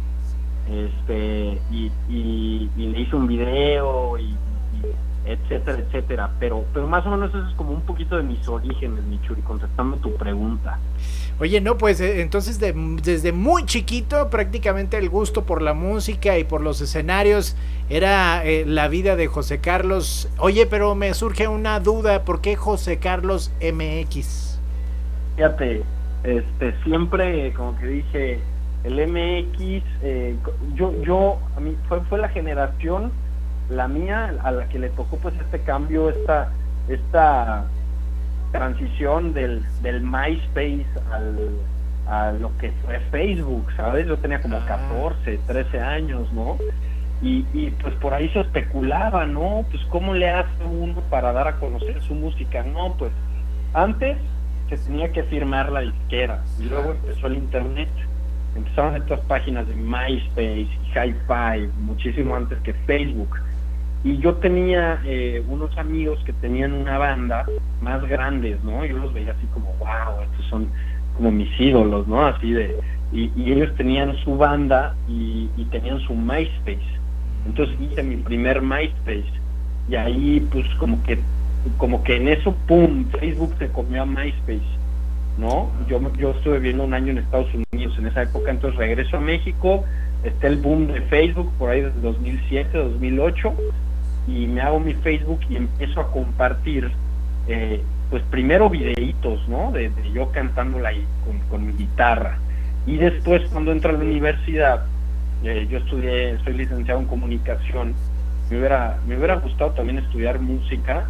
[0.69, 4.35] Este, y, y, le hice un video y,
[5.25, 6.31] etcétera, etcétera.
[6.39, 9.97] Pero, pero más o menos eso es como un poquito de mis orígenes, Michuri, contestando
[9.97, 10.79] tu pregunta.
[11.39, 16.43] Oye, no, pues eh, entonces desde muy chiquito prácticamente el gusto por la música y
[16.43, 17.55] por los escenarios
[17.89, 20.29] era eh, la vida de José Carlos.
[20.37, 24.59] Oye, pero me surge una duda, ¿por qué José Carlos MX?
[25.37, 25.83] Fíjate,
[26.23, 28.39] este, siempre como que dije,
[28.83, 30.35] el MX, eh,
[30.75, 33.11] yo, yo, a mí fue, fue la generación,
[33.69, 36.51] la mía, a la que le tocó pues este cambio, esta,
[36.87, 37.65] esta
[38.51, 41.51] transición del, del MySpace al,
[42.07, 44.07] a lo que fue Facebook, ¿sabes?
[44.07, 45.43] Yo tenía como 14, ah.
[45.47, 46.57] 13 años, ¿no?
[47.21, 49.65] Y, y pues por ahí se especulaba, ¿no?
[49.69, 52.93] Pues cómo le hace uno para dar a conocer su música, ¿no?
[52.93, 53.11] Pues
[53.73, 54.17] antes
[54.69, 57.89] se tenía que firmar la disquera y luego empezó el internet.
[58.55, 63.37] Empezaron estas páginas de MySpace y Hi-Fi, muchísimo antes que Facebook
[64.03, 67.45] y yo tenía eh, unos amigos que tenían una banda
[67.81, 68.85] más grandes, ¿no?
[68.85, 70.69] Yo los veía así como, wow, estos son
[71.17, 72.25] como mis ídolos, ¿no?
[72.25, 72.77] Así de,
[73.11, 76.79] y, ellos tenían su banda y, tenían su MySpace.
[77.45, 79.31] Entonces hice mi primer MySpace
[79.89, 81.19] y ahí pues como que,
[81.77, 84.61] como que en eso, ¡pum!, Facebook se comió a MySpace,
[85.37, 85.69] ¿no?
[85.89, 89.19] Yo, yo estuve viviendo un año en Estados Unidos en esa época, entonces regreso a
[89.19, 89.83] México,
[90.23, 93.53] está el boom de Facebook por ahí desde 2007, 2008
[94.29, 96.91] y me hago mi Facebook y empiezo a compartir,
[97.47, 99.71] eh, pues primero videitos, ¿no?
[99.71, 101.05] De, yo cantándola ahí
[101.49, 102.37] con, mi guitarra.
[102.85, 104.85] Y después cuando entro a la universidad,
[105.43, 107.93] eh, yo estudié, soy licenciado en comunicación,
[108.49, 111.07] me hubiera, me hubiera gustado también estudiar música,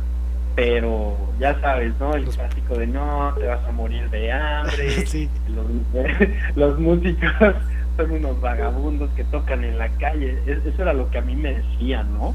[0.55, 2.13] pero ya sabes, ¿no?
[2.15, 5.05] El clásico de no, te vas a morir de hambre,
[5.49, 6.15] los,
[6.55, 7.31] los músicos
[7.97, 11.53] son unos vagabundos que tocan en la calle, eso era lo que a mí me
[11.53, 12.33] decían, ¿no?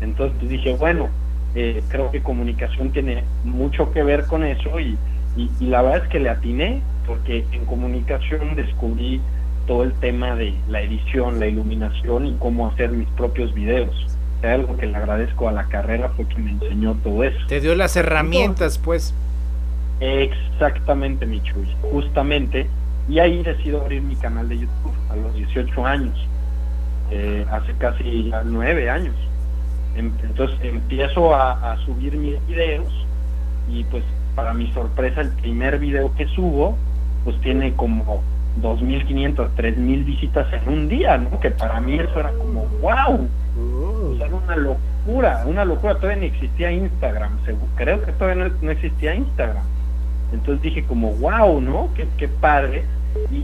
[0.00, 1.08] Entonces dije, bueno,
[1.54, 4.98] eh, creo que comunicación tiene mucho que ver con eso y,
[5.36, 9.20] y, la verdad es que le atiné porque en comunicación descubrí
[9.66, 13.94] todo el tema de la edición, la iluminación y cómo hacer mis propios videos.
[14.42, 17.38] algo que le agradezco a la carrera fue que me enseñó todo eso.
[17.46, 19.14] Te dio las herramientas, pues.
[20.00, 22.66] Exactamente, Michuy, justamente.
[23.08, 26.18] Y ahí decido abrir mi canal de YouTube a los 18 años,
[27.10, 29.14] eh, hace casi nueve años.
[29.96, 32.92] Em, entonces empiezo a, subir mis videos
[33.68, 34.02] y pues
[34.34, 36.76] para mi sorpresa el primer video que subo
[37.24, 38.22] pues tiene como
[38.60, 41.40] 2.500, 3.000 visitas en un día, ¿no?
[41.40, 44.16] Que para mí eso era como, wow, uh.
[44.16, 47.38] era una locura, una locura, todavía ni existía Instagram,
[47.76, 49.64] creo que todavía no, existía Instagram.
[50.32, 51.88] Entonces dije como, wow, ¿no?
[51.94, 52.84] Qué, qué padre.
[53.30, 53.36] Y,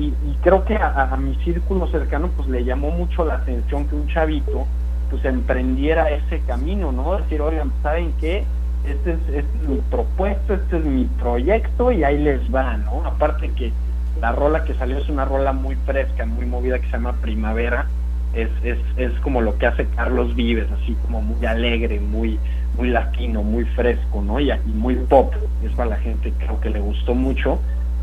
[0.00, 3.88] y, y, creo que a, a, mi círculo cercano pues le llamó mucho la atención
[3.88, 4.66] que un chavito
[5.10, 7.16] pues emprendiera ese camino, ¿no?
[7.18, 8.44] Decir, oigan, ¿saben qué?
[8.84, 13.04] Este es, este es mi propuesto, este es mi proyecto y ahí les va, ¿no?
[13.04, 13.72] Aparte que
[14.20, 17.86] la rola que salió es una rola muy fresca, muy movida que se llama Primavera,
[18.34, 22.38] es, es, es como lo que hace Carlos Vives, así como muy alegre, muy,
[22.76, 24.40] muy latino, muy fresco, ¿no?
[24.40, 25.32] Y, y muy pop,
[25.64, 27.58] es para la gente creo que le gustó mucho.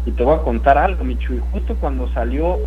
[0.06, 2.58] Y te voy a contar algo, Michu, y justo cuando salió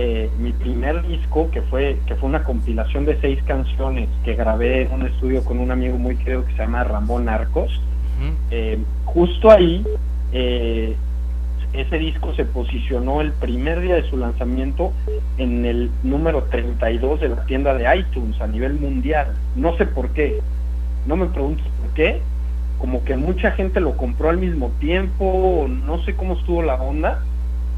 [0.00, 4.82] eh, mi primer disco, que fue, que fue una compilación de seis canciones que grabé
[4.82, 7.80] en un estudio con un amigo muy querido que se llama Ramón Arcos,
[8.50, 9.84] eh, justo ahí
[10.32, 10.94] eh,
[11.72, 14.92] ese disco se posicionó el primer día de su lanzamiento
[15.36, 19.34] en el número 32 de la tienda de iTunes a nivel mundial.
[19.56, 20.40] No sé por qué,
[21.06, 22.20] no me preguntes por qué,
[22.78, 27.22] como que mucha gente lo compró al mismo tiempo, no sé cómo estuvo la onda,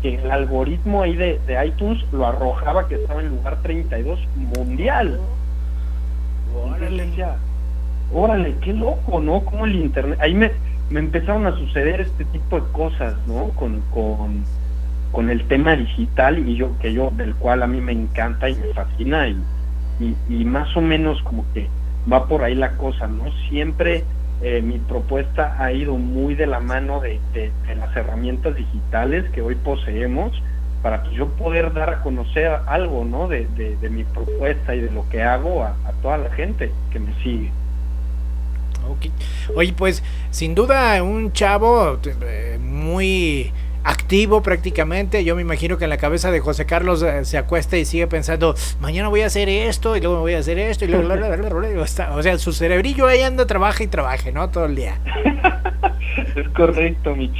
[0.03, 5.21] que el algoritmo ahí de, iTunes lo arrojaba que estaba en lugar 32 mundial.
[6.55, 7.09] Órale.
[8.13, 9.45] órale, qué loco, ¿no?
[9.45, 10.51] Como el internet, ahí me,
[10.91, 13.51] me empezaron a suceder este tipo de cosas, ¿no?
[13.51, 14.45] Con, con,
[15.13, 18.57] con el tema digital y yo, que yo, del cual a mí me encanta y
[18.57, 19.37] me fascina y,
[20.29, 21.69] y, más o menos como que
[22.11, 23.25] va por ahí la cosa, ¿no?
[23.49, 24.05] Siempre
[24.43, 27.21] eh, mi propuesta ha ido muy de la mano de,
[27.77, 30.33] las herramientas digitales que hoy poseemos
[30.83, 33.29] para que yo poder dar a conocer algo, ¿no?
[33.29, 33.47] De,
[33.91, 37.51] mi propuesta y de lo que hago a, toda la gente que me sigue.
[39.55, 43.53] Oye, pues sin duda un chavo eh, muy
[43.85, 45.25] activo prácticamente.
[45.25, 48.07] Yo me imagino que en la cabeza de José Carlos eh, se acuesta y sigue
[48.07, 51.83] pensando, mañana voy a hacer esto y luego me voy a hacer esto y luego...
[51.83, 54.51] o sea, su cerebrillo ahí anda, trabaja y trabaja, ¿no?
[54.51, 54.99] Todo el día.
[56.37, 57.31] es correcto, mi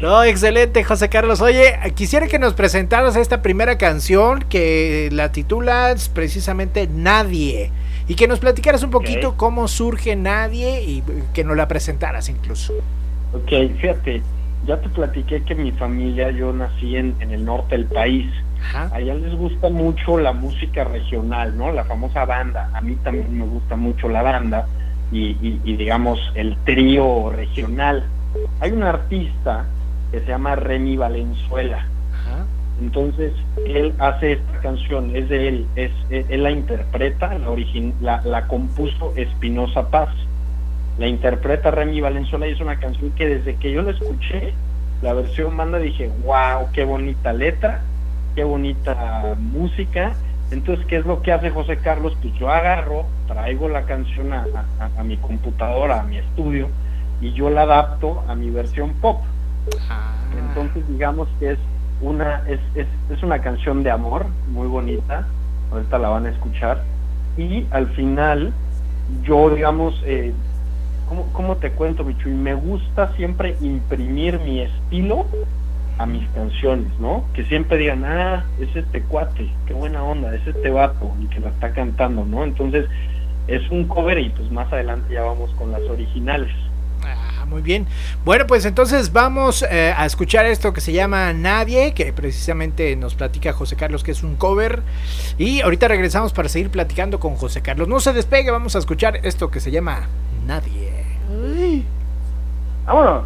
[0.00, 1.40] No, excelente, José Carlos.
[1.40, 7.70] Oye, quisiera que nos presentaras esta primera canción que la titulas precisamente Nadie.
[8.06, 11.02] Y que nos platicaras un poquito cómo surge Nadie y
[11.34, 12.72] que nos la presentaras incluso.
[13.34, 14.22] Ok, fíjate,
[14.66, 18.30] ya te platiqué que mi familia, yo nací en, en el norte del país.
[18.92, 21.70] Allá les gusta mucho la música regional, ¿no?
[21.72, 22.70] La famosa banda.
[22.74, 24.66] A mí también me gusta mucho la banda
[25.12, 28.04] y, y digamos el trío regional.
[28.60, 29.64] Hay un artista
[30.10, 31.86] que se llama Remy Valenzuela
[32.80, 33.32] entonces,
[33.66, 38.46] él hace esta canción, es de él, es, él, la interpreta, la, origin, la, la,
[38.46, 40.10] compuso Espinosa Paz.
[40.98, 44.52] La interpreta Remy Valenzuela y es una canción que desde que yo la escuché,
[45.00, 47.82] la versión manda, dije, wow, qué bonita letra,
[48.34, 50.14] qué bonita música.
[50.50, 52.16] Entonces, ¿qué es lo que hace José Carlos?
[52.20, 54.46] Pues yo agarro, traigo la canción a,
[54.98, 56.68] a, mi computadora, a mi estudio,
[57.20, 59.20] y yo la adapto a mi versión pop.
[59.88, 60.14] Ah.
[60.36, 61.58] Entonces, digamos que es
[62.00, 65.26] una es, es, es, una canción de amor muy bonita,
[65.70, 66.82] ahorita la van a escuchar,
[67.36, 68.52] y al final
[69.22, 70.32] yo, digamos, eh,
[71.32, 72.28] ¿cómo, te cuento, Michu?
[72.28, 75.26] Y me gusta siempre imprimir mi estilo
[75.98, 77.24] a mis canciones, ¿no?
[77.34, 81.40] Que siempre digan, ah, es este cuate, qué buena onda, es este vato, y que
[81.40, 82.44] la está cantando, ¿no?
[82.44, 82.86] Entonces,
[83.48, 86.52] es un cover y pues más adelante ya vamos con las originales
[87.48, 87.86] muy bien.
[88.24, 93.14] Bueno, pues entonces vamos eh, a escuchar esto que se llama Nadie, que precisamente nos
[93.14, 94.82] platica José Carlos que es un cover.
[95.38, 97.88] Y ahorita regresamos para seguir platicando con José Carlos.
[97.88, 100.08] No se despegue, vamos a escuchar esto que se llama
[100.48, 101.04] Nadie.
[102.86, 103.24] Vámonos.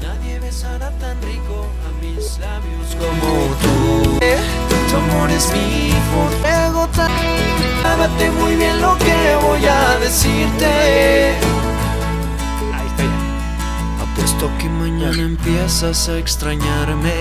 [0.00, 4.18] Nadie besará tan rico a mis labios como tú.
[4.18, 7.10] Tu amor es mi fuego tan...
[8.40, 11.34] muy bien lo que voy a decirte.
[14.00, 17.12] Apuesto que mañana empiezas a extrañarme.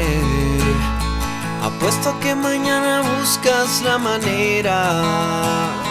[1.61, 5.88] Apuesto que mañana buscas la manera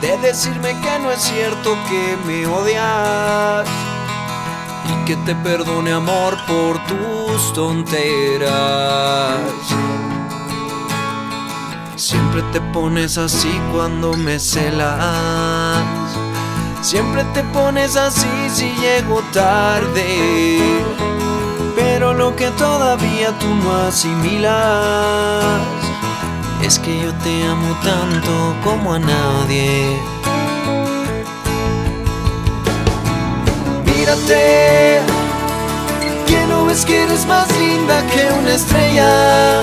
[0.00, 3.66] de decirme que no es cierto que me odias
[4.84, 8.50] y que te perdone amor por tus tonteras.
[11.96, 15.84] Siempre te pones así cuando me celas
[16.80, 20.60] Siempre te pones así si llego tarde.
[21.74, 25.60] Pero lo que todavía tú no asimilas
[26.62, 29.98] es que yo te amo tanto como a nadie.
[33.84, 35.00] Mírate,
[36.26, 39.62] que no ves que eres más linda que una estrella.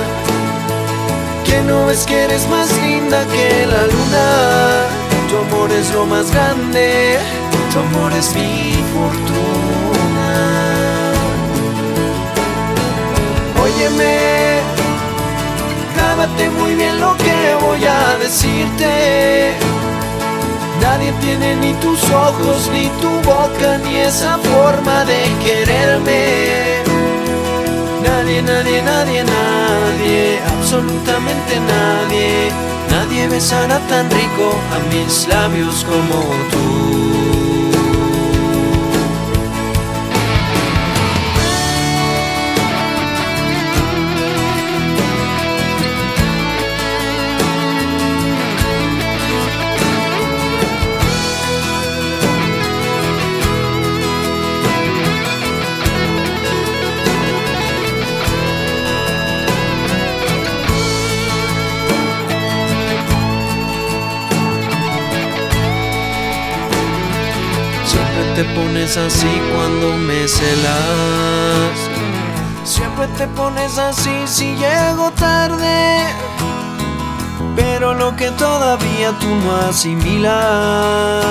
[1.46, 5.06] Que no ves que eres más linda que la luna
[5.36, 7.18] tu amor es lo más grande,
[7.74, 10.32] tu amor es mi fortuna.
[13.64, 14.55] Óyeme,
[16.06, 19.54] grábate muy bien lo que voy a decirte.
[20.82, 26.84] Nadie tiene ni tus ojos, ni tu boca, ni esa forma de quererme.
[28.04, 32.52] Nadie, nadie, nadie, nadie, absolutamente nadie
[32.90, 36.20] Nadie besará tan rico a mis labios como
[36.52, 37.35] tú.
[68.36, 71.76] Te pones así cuando me celas.
[72.66, 76.06] Siempre te pones así si llego tarde.
[77.56, 81.24] Pero lo que todavía tú no asimilas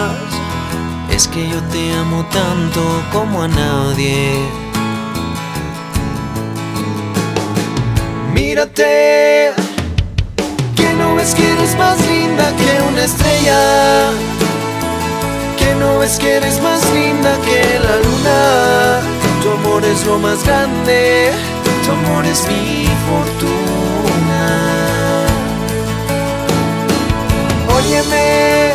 [1.11, 2.81] es que yo te amo tanto
[3.13, 4.33] como a nadie.
[8.33, 9.53] Mírate,
[10.75, 14.34] que no ves que eres más linda que una estrella.
[15.81, 19.01] No ves que eres más linda que la luna.
[19.43, 21.33] Tu amor es lo más grande,
[21.85, 24.43] tu amor es mi fortuna.
[27.77, 28.73] Óyeme,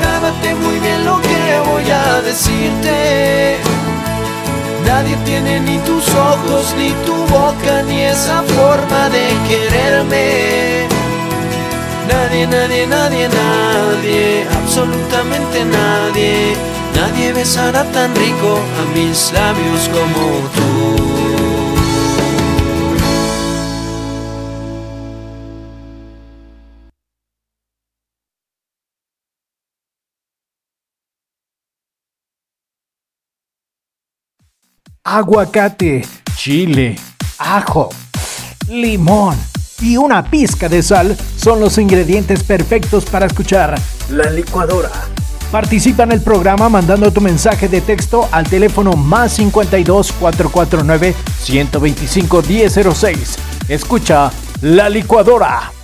[0.00, 3.58] grábate muy bien lo que voy a decirte.
[4.86, 10.95] Nadie tiene ni tus ojos, ni tu boca, ni esa forma de quererme.
[12.08, 16.56] Nadie, nadie, nadie, nadie, absolutamente nadie.
[16.94, 20.22] Nadie besará tan rico a mis labios como
[20.54, 21.36] tú.
[35.06, 36.04] aguacate,
[36.36, 36.96] chile,
[37.38, 37.90] ajo,
[38.68, 39.36] limón
[39.80, 43.74] y una pizca de sal son los ingredientes perfectos para escuchar
[44.10, 44.90] la licuadora.
[45.50, 52.42] Participa en el programa mandando tu mensaje de texto al teléfono más 52 449 125
[52.42, 53.38] 1006.
[53.68, 54.30] Escucha
[54.62, 55.75] la licuadora.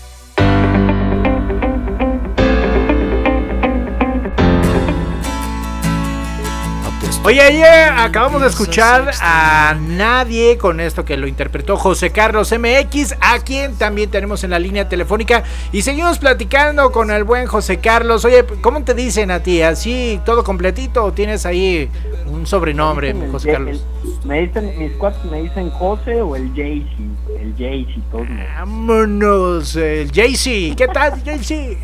[7.25, 13.15] Oye, ayer acabamos de escuchar a Nadie con esto que lo interpretó José Carlos MX,
[13.21, 15.45] a quien también tenemos en la línea telefónica.
[15.71, 18.25] Y seguimos platicando con el buen José Carlos.
[18.25, 19.63] Oye, ¿cómo te dicen a ti?
[19.63, 21.89] ¿Así todo completito o tienes ahí
[22.27, 23.87] un sobrenombre, José Carlos?
[24.25, 27.09] me dicen, mis cuates me dicen José o el Jaycee,
[27.41, 28.25] el Jaycee, todo.
[28.57, 30.75] Vámonos, el Jaycee.
[30.75, 31.79] ¿Qué tal, Jaycee?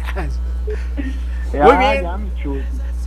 [1.53, 2.05] Muy bien.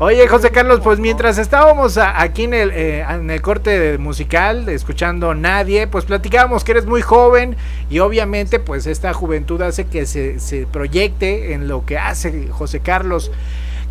[0.03, 6.05] Oye, José Carlos, pues mientras estábamos aquí en el, eh, corte musical, escuchando Nadie, pues
[6.05, 7.55] platicábamos que eres muy joven
[7.87, 12.79] y obviamente pues esta juventud hace que se, se proyecte en lo que hace José
[12.79, 13.31] Carlos.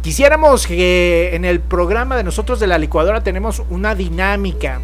[0.03, 4.81] Quisiéramos que en el programa de nosotros de la licuadora tenemos una dinámica.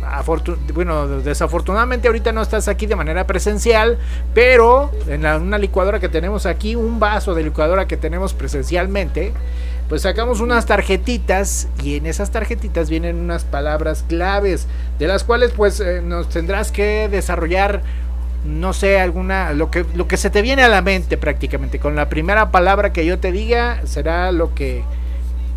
[0.74, 3.99] bueno, desafortunadamente ahorita no estás aquí de manera presencial,
[4.33, 9.33] pero en la, una licuadora que tenemos aquí, un vaso de licuadora que tenemos presencialmente,
[9.89, 14.66] pues sacamos unas tarjetitas y en esas tarjetitas vienen unas palabras claves
[14.99, 17.82] de las cuales pues eh, nos tendrás que desarrollar
[18.45, 21.78] no sé alguna lo que lo que se te viene a la mente prácticamente.
[21.78, 24.82] Con la primera palabra que yo te diga será lo que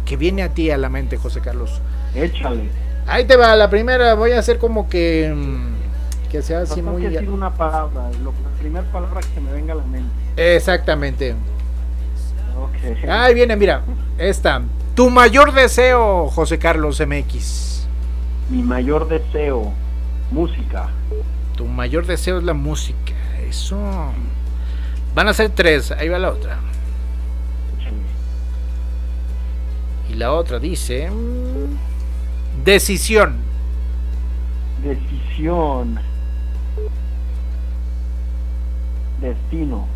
[0.06, 1.82] que viene a ti a la mente José Carlos.
[2.16, 2.70] Échale.
[3.08, 7.08] Ahí te va la primera voy a hacer como que mm, que sea así muy
[7.08, 10.12] que una palabra lo, la primera palabra que me venga a la mente.
[10.56, 11.36] Exactamente
[13.08, 13.84] Ahí viene, mira,
[14.18, 14.62] esta.
[14.96, 17.88] Tu mayor deseo, José Carlos MX.
[18.50, 19.72] Mi mayor deseo,
[20.32, 20.90] música.
[21.56, 23.14] Tu mayor deseo es la música.
[23.48, 23.78] Eso.
[25.16, 26.60] Van a ser tres, ahí va la otra.
[30.10, 31.10] Y la otra dice...
[32.64, 33.38] Decisión.
[34.84, 36.00] Decisión.
[39.22, 39.88] Destino.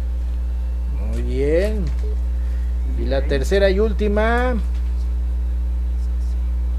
[1.12, 1.86] Muy bien.
[3.00, 4.52] Y la tercera y última.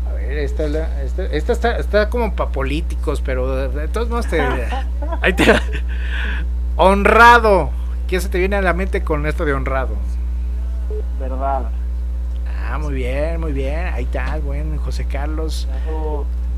[0.09, 0.65] A ver, esta,
[1.03, 4.41] esta, esta está, está, como para políticos, pero de todos modos te,
[5.21, 5.45] ahí te.
[6.77, 7.71] Honrado.
[8.09, 9.97] ¿Qué se te viene a la mente con esto de honrado?
[11.19, 11.71] Verdad.
[12.67, 13.87] Ah, muy bien, muy bien.
[13.93, 15.69] Ahí está, buen José Carlos.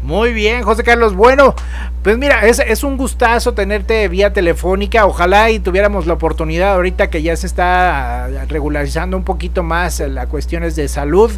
[0.02, 1.14] Muy bien, José Carlos.
[1.14, 1.54] Bueno,
[2.02, 5.06] pues mira, es, es, un gustazo tenerte vía telefónica.
[5.06, 10.26] Ojalá y tuviéramos la oportunidad ahorita que ya se está regularizando un poquito más las
[10.26, 11.32] cuestiones de salud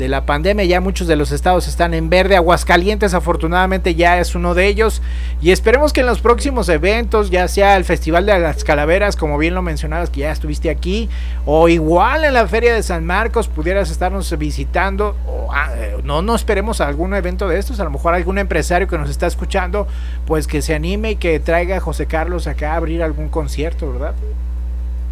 [0.00, 0.64] de la pandemia.
[0.64, 2.34] Ya muchos de los estados están en verde.
[2.34, 5.00] Aguascalientes afortunadamente ya es uno de ellos.
[5.40, 9.38] Y esperemos que en los próximos eventos, ya sea el Festival de las Calaveras, como
[9.38, 11.08] bien lo mencionabas, que ya estuviste aquí,
[11.44, 15.14] o igual en la Feria de San Marcos, pudieras estarnos visitando.
[15.26, 17.78] O, ah, eh, no, no esperemos algún evento de estos.
[17.78, 19.86] A lo mejor algún empresario que nos está escuchando,
[20.26, 23.92] pues que se anime y que traiga a José Carlos acá a abrir algún concierto,
[23.92, 24.14] ¿verdad?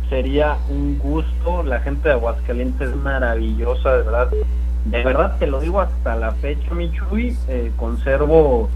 [0.08, 1.62] Sería un gusto.
[1.62, 4.30] La gente de Aguascalientes es maravillosa, de verdad
[4.90, 8.68] de verdad te lo digo hasta la fecha, Michuy, eh, conservo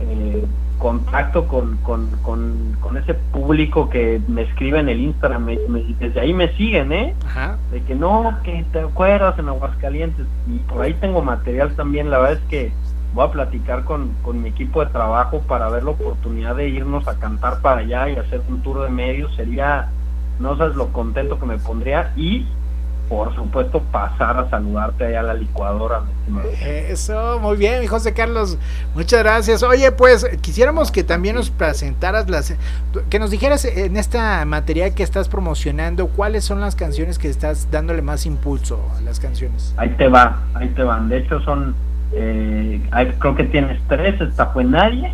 [0.00, 0.44] eh,
[0.78, 6.20] contacto con, con, con, con, ese público que me escribe en el Instagram, y desde
[6.20, 7.14] ahí me siguen, ¿eh?
[7.72, 12.18] De que no, que te acuerdas en Aguascalientes, y por ahí tengo material también, la
[12.18, 12.72] verdad es que
[13.12, 17.08] voy a platicar con, con mi equipo de trabajo para ver la oportunidad de irnos
[17.08, 19.88] a cantar para allá y hacer un tour de medios, sería,
[20.38, 22.46] no sabes lo contento que me pondría, y
[23.08, 26.02] por supuesto, pasar a saludarte allá a la licuadora.
[26.62, 28.58] Eso, muy bien, mi José Carlos.
[28.94, 29.62] Muchas gracias.
[29.62, 32.54] Oye, pues quisiéramos que también nos presentaras las.
[33.08, 37.70] que nos dijeras en esta materia que estás promocionando, cuáles son las canciones que estás
[37.70, 39.74] dándole más impulso a las canciones.
[39.76, 41.08] Ahí te va, ahí te van.
[41.08, 41.74] De hecho, son.
[42.12, 42.80] Eh,
[43.18, 44.20] creo que tienes tres.
[44.20, 45.12] Esta fue Nadie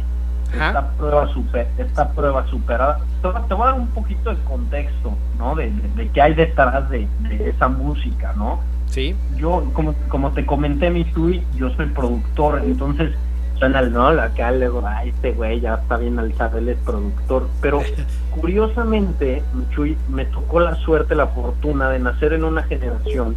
[0.55, 3.01] esta prueba, super, esta prueba superada.
[3.23, 5.55] Te, voy a dar un poquito de contexto, ¿no?
[5.55, 7.09] De, de, qué hay detrás de,
[7.45, 8.61] esa música, ¿no?
[8.87, 9.15] Sí.
[9.37, 13.13] Yo, como, como te comenté, mi tweet, yo soy productor, entonces
[13.59, 17.49] suena el no, acá luego, ay, este güey ya está bien alzado, él es productor.
[17.61, 17.83] Pero
[18.41, 23.37] curiosamente, Chuy, me tocó la suerte, la fortuna de nacer en una generación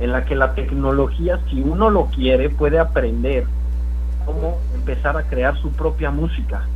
[0.00, 3.46] en la que la tecnología, si uno lo quiere, puede aprender
[4.24, 6.66] cómo empezar a crear su propia música.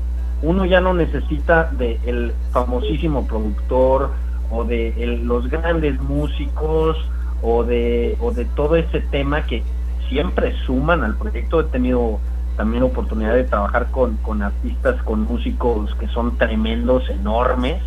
[0.43, 4.11] Uno ya no necesita de el famosísimo productor
[4.51, 6.97] o de los grandes músicos
[7.43, 9.63] o de, o de todo ese tema que
[10.09, 11.61] siempre suman al proyecto.
[11.61, 12.19] He tenido
[12.57, 17.83] también oportunidad de trabajar con, con artistas, con músicos que son tremendos, enormes.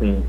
[0.00, 0.22] Este,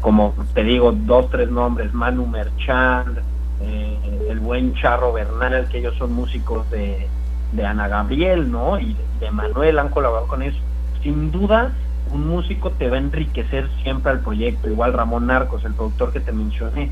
[0.00, 3.18] como te digo, dos, tres nombres, Manu Merchand,
[3.62, 7.08] eh, el buen Charro Bernal, que ellos son músicos de,
[7.56, 8.78] de Ana Gabriel, ¿no?
[8.78, 10.60] Y de, Manuel han colaborado con ellos.
[11.02, 11.72] Sin duda,
[12.12, 16.20] un músico te va a enriquecer siempre al proyecto, igual Ramón Narcos, el productor que
[16.20, 16.90] te mencioné.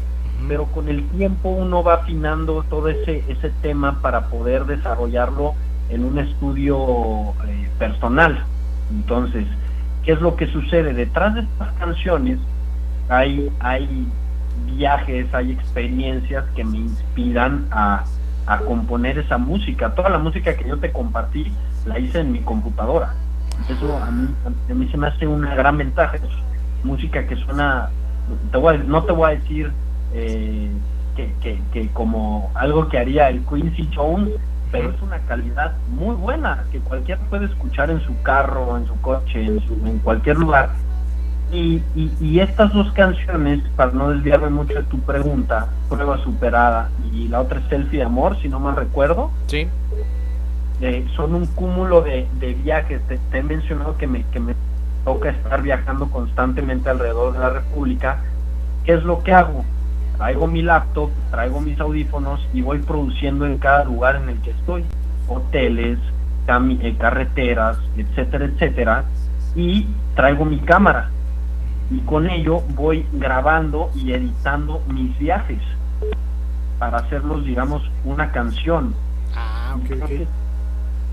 [0.49, 5.55] Pero con el tiempo uno va afinando todo ese, ese tema para poder desarrollarlo
[5.91, 8.45] en un estudio eh, personal.
[8.91, 9.47] Entonces,
[10.05, 10.93] ¿qué es lo que sucede?
[10.93, 12.39] Detrás de estas canciones
[13.09, 14.09] hay, hay
[14.67, 18.05] viajes, hay experiencias que me inspiran a,
[18.47, 19.95] a componer esa música.
[19.95, 21.53] Toda la música que yo te compartí
[21.87, 23.15] la hice en mi computadora.
[23.69, 24.29] Eso a mí,
[24.71, 26.17] a mí se me hace una gran ventaja.
[26.17, 26.23] Es
[26.83, 27.91] música que suena,
[28.51, 29.73] te voy no te voy a decir
[30.13, 30.71] eh,
[31.17, 34.35] que, que, que, como algo que haría el Quincy Jones,
[34.71, 39.01] pero es una calidad muy buena que cualquiera puede escuchar en su carro, en su
[39.01, 40.71] coche, en, su, en cualquier lugar
[41.53, 41.83] y,
[42.21, 47.41] y, estas dos canciones, para no desviarme mucho de tu pregunta, Prueba Superada y la
[47.41, 49.31] otra es Selfie de Amor, si no mal recuerdo.
[49.47, 49.69] Sí.
[50.81, 53.01] Eh, son un cúmulo de, de viajes.
[53.07, 54.55] Te, he mencionado que me, que me
[55.05, 58.19] toca estar viajando constantemente alrededor de la República.
[58.85, 59.65] ¿Qué es lo que hago?
[60.17, 64.51] Traigo mi laptop, traigo mis audífonos y voy produciendo en cada lugar en el que
[64.51, 64.85] estoy.
[65.29, 65.99] Hoteles,
[66.49, 69.05] eh, carreteras, etcétera, etcétera.
[69.55, 69.87] Y
[70.17, 71.11] traigo mi cámara
[71.91, 75.61] y con ello voy grabando y editando mis viajes
[76.78, 78.95] para hacerlos, digamos, una canción.
[79.37, 79.76] Ah,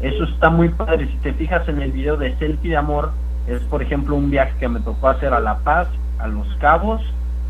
[0.02, 1.08] Eso está muy padre.
[1.08, 3.12] Si te fijas en el video de Selfie de Amor,
[3.48, 5.88] es por ejemplo un viaje que me tocó hacer a La Paz,
[6.20, 7.02] a Los Cabos,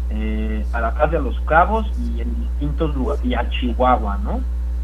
[0.09, 4.41] eh, a La Paz de Los Cabos y en distintos lugares, y a Chihuahua, ¿no?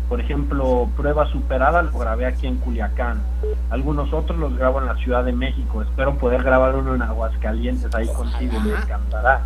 [0.10, 3.22] Por ejemplo, Prueba Superada lo grabé aquí en Culiacán.
[3.70, 5.82] Algunos otros los grabo en la Ciudad de México.
[5.82, 9.42] Espero poder grabar uno en Aguascalientes ahí contigo, me encantará.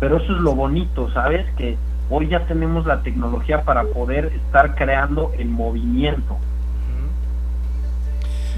[0.00, 1.46] Pero eso es lo bonito, ¿sabes?
[1.56, 1.78] Que
[2.10, 6.36] hoy ya tenemos la tecnología para poder estar creando el movimiento.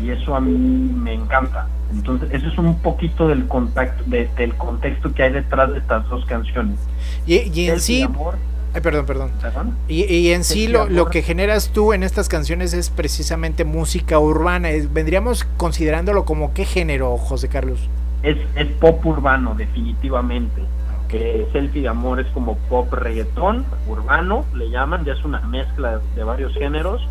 [0.03, 1.69] Y eso a mí me encanta.
[1.93, 6.25] Entonces, eso es un poquito del contacto, del contexto que hay detrás de estas dos
[6.25, 6.81] canciones.
[7.27, 8.07] Y, y en sí,
[8.75, 9.31] Ay, perdón, perdón.
[9.87, 14.71] Y, en sí lo, lo, que generas tú en estas canciones es precisamente música urbana.
[14.91, 17.89] Vendríamos considerándolo como qué género, José Carlos.
[18.25, 20.61] Es, es pop urbano, definitivamente.
[21.09, 26.01] Que Selfie de Amor es como pop reggaetón, urbano, le llaman, ya es una mezcla
[26.17, 27.07] de varios géneros.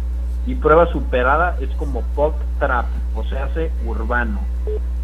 [0.46, 4.42] Y Prueba Superada es como pop trap, o sea, hace urbano.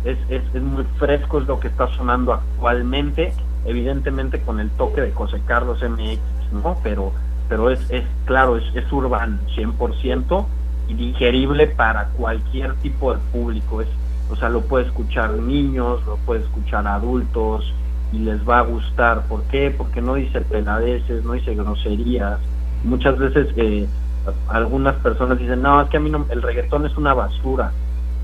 [0.04, 3.32] Es, es, es muy fresco, es lo que está sonando actualmente
[3.66, 6.20] evidentemente con el toque de José Carlos MX
[6.52, 6.78] ¿no?
[6.84, 7.12] Pero,
[7.48, 10.46] pero es, es claro, es, es urbano, 100%
[10.88, 13.82] y digerible para cualquier tipo de público.
[13.82, 13.88] Es,
[14.32, 17.74] o sea, lo puede escuchar niños, lo puede escuchar adultos
[18.12, 19.26] y les va a gustar.
[19.28, 19.74] ¿Por qué?
[19.76, 22.40] Porque no dice peladeces, no dice groserías.
[22.84, 23.88] Muchas veces eh,
[24.48, 27.72] algunas personas dicen, no, es que a mí no, el reggaetón es una basura.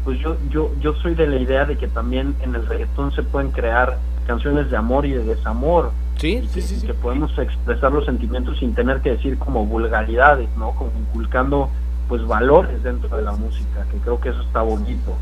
[0.03, 3.23] Pues yo, yo, yo soy de la idea de que también en el reggaetón se
[3.23, 3.97] pueden crear
[4.27, 5.91] canciones de amor y de desamor.
[6.17, 10.71] Sí, sí, sí, que podemos expresar los sentimientos sin tener que decir como vulgaridades, ¿no?
[10.71, 11.69] Como inculcando
[12.07, 15.15] pues valores dentro de la música, que creo que eso está bonito.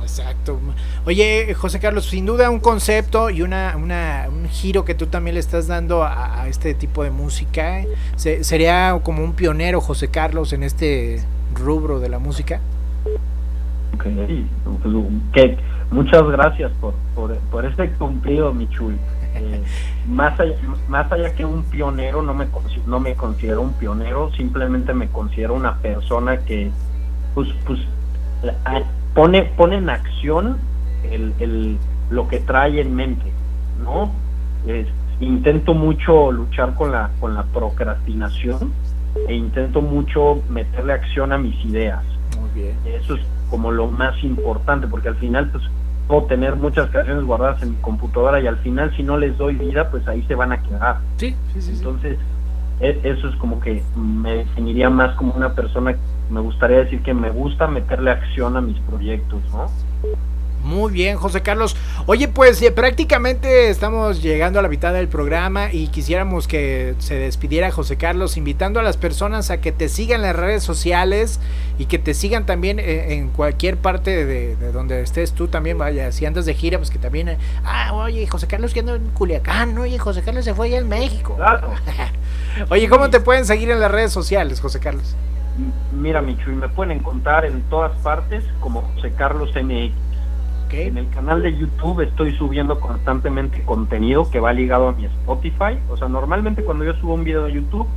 [0.00, 0.58] Exacto.
[1.04, 5.34] Oye, José Carlos, sin duda un concepto y una, una un giro que tú también
[5.34, 7.82] le estás dando a, a este tipo de música.
[8.16, 11.22] Se, ¿Sería como un pionero José Carlos en este
[11.54, 12.60] rubro de la música?
[13.94, 14.04] Ok,
[14.64, 14.94] pues,
[15.32, 15.58] que
[15.90, 18.96] muchas gracias por, por, por este cumplido, Michuy.
[19.34, 19.62] Eh,
[20.08, 20.56] más, allá,
[20.88, 22.46] más allá que un pionero, no me,
[22.86, 26.70] no me considero un pionero, simplemente me considero una persona que
[27.34, 27.80] pues, pues
[29.14, 30.58] pone, pone en acción
[31.10, 31.78] el, el,
[32.10, 33.32] lo que trae en mente,
[33.82, 34.10] ¿no?
[34.66, 34.86] Es,
[35.20, 38.72] intento mucho luchar con la, con la procrastinación
[39.28, 42.02] e intento mucho meterle acción a mis ideas.
[42.38, 42.76] Muy bien.
[42.84, 43.20] Eso es
[43.50, 45.64] como lo más importante, porque al final, pues,
[46.10, 49.54] puedo tener muchas canciones guardadas en mi computadora y al final, si no les doy
[49.54, 50.98] vida, pues ahí se van a quedar.
[51.18, 51.70] Sí, sí, sí.
[51.76, 52.18] Entonces,
[52.80, 55.94] e, eso es como que me definiría más como una persona
[56.28, 59.66] me gustaría decir que me gusta meterle acción a mis proyectos, ¿no?
[60.62, 61.74] Muy bien, José Carlos.
[62.06, 67.14] Oye, pues eh, prácticamente estamos llegando a la mitad del programa y quisiéramos que se
[67.14, 71.40] despidiera José Carlos, invitando a las personas a que te sigan en las redes sociales
[71.78, 75.78] y que te sigan también eh, en cualquier parte de, de, donde estés tú también.
[75.78, 77.38] Vaya, si andas de gira, pues que también.
[77.64, 80.88] Ah, oye, José Carlos que anda en Culiacán, oye, José Carlos se fue allá en
[80.88, 81.36] México.
[81.36, 81.70] Claro.
[82.68, 85.16] oye, ¿cómo te pueden seguir en las redes sociales, José Carlos?
[85.92, 90.09] Mira, Michu, y me pueden encontrar en todas partes como José Carlos MX.
[90.70, 90.86] Okay.
[90.86, 95.76] En el canal de YouTube estoy subiendo constantemente contenido que va ligado a mi Spotify.
[95.90, 97.88] O sea, normalmente cuando yo subo un video de YouTube,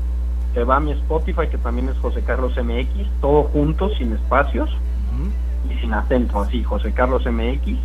[0.56, 4.72] se va a mi Spotify, que también es José Carlos MX, todo junto, sin espacios
[4.72, 5.72] uh -huh.
[5.72, 7.78] y sin acento, así, José Carlos MX.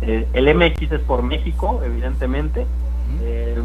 [0.00, 2.62] Eh, el MX es por México, evidentemente.
[2.62, 3.18] Uh -huh.
[3.24, 3.62] eh,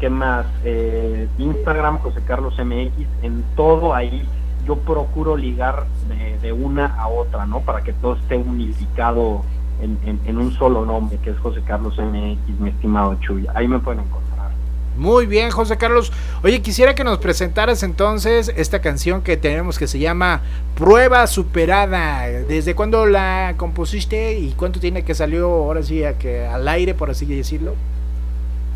[0.00, 0.46] ¿Qué más?
[0.64, 4.26] Eh, Instagram, José Carlos MX, en todo ahí
[4.66, 7.60] yo procuro ligar de, de, una a otra, ¿no?
[7.60, 9.42] Para que todo esté unificado
[9.82, 13.46] en, en, en, un solo nombre, que es José Carlos MX, mi estimado Chuy.
[13.54, 14.50] Ahí me pueden encontrar.
[14.96, 16.12] Muy bien, José Carlos.
[16.42, 20.42] Oye, quisiera que nos presentaras entonces esta canción que tenemos que se llama
[20.74, 22.26] Prueba Superada.
[22.26, 26.94] ¿Desde cuándo la compusiste y cuánto tiene que salió ahora sí a que, al aire,
[26.94, 27.76] por así decirlo?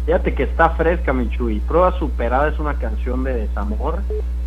[0.06, 1.60] Fíjate que está fresca, mi Chuy.
[1.60, 4.00] Prueba Superada es una canción de desamor.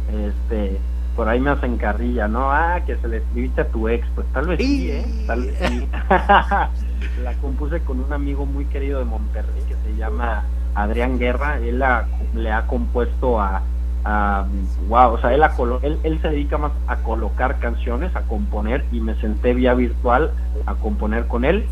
[0.09, 0.77] Este,
[1.17, 2.51] por ahí me hacen carrilla, ¿no?
[2.51, 5.05] Ah, que se le escribiste a tu ex, pues tal vez sí, ¿eh?
[5.25, 5.87] Tal vez sí.
[7.23, 10.43] la compuse con un amigo muy querido de Monterrey que se llama
[10.75, 12.05] Adrián Guerra, él la,
[12.35, 13.63] le ha compuesto a,
[14.05, 14.45] a
[14.87, 18.85] wow, o sea, él, a, él, él se dedica más a colocar canciones, a componer,
[18.91, 20.29] y me senté vía virtual
[20.67, 21.65] a componer con él.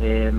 [0.00, 0.32] Eh,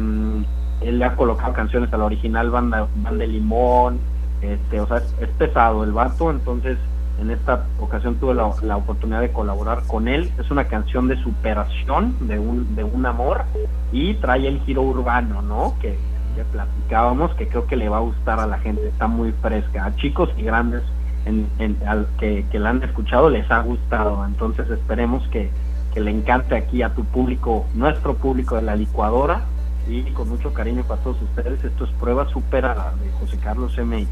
[0.81, 3.99] él le ha colocado canciones a la original banda, banda de Limón,
[4.41, 6.77] este, o sea, es, es pesado el vato, entonces
[7.20, 10.32] en esta ocasión tuve la, la, oportunidad de colaborar con él.
[10.39, 13.43] Es una canción de superación, de un, de un amor,
[13.91, 15.76] y trae el giro urbano, ¿no?
[15.80, 15.97] Que,
[16.36, 18.88] que platicábamos, que creo que le va a gustar a la gente.
[18.88, 19.86] Está muy fresca.
[19.86, 20.84] A chicos y grandes
[21.26, 24.26] en, en, al, que, que la han escuchado les ha gustado.
[24.26, 25.49] Entonces esperemos que,
[25.93, 29.41] que le encante aquí a tu público, nuestro público de la licuadora.
[29.88, 34.07] Y con mucho cariño para todos ustedes, esto es Prueba Supera de José Carlos M.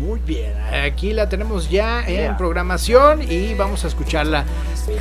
[0.00, 0.52] Muy bien,
[0.84, 4.44] aquí la tenemos ya en programación y vamos a escucharla.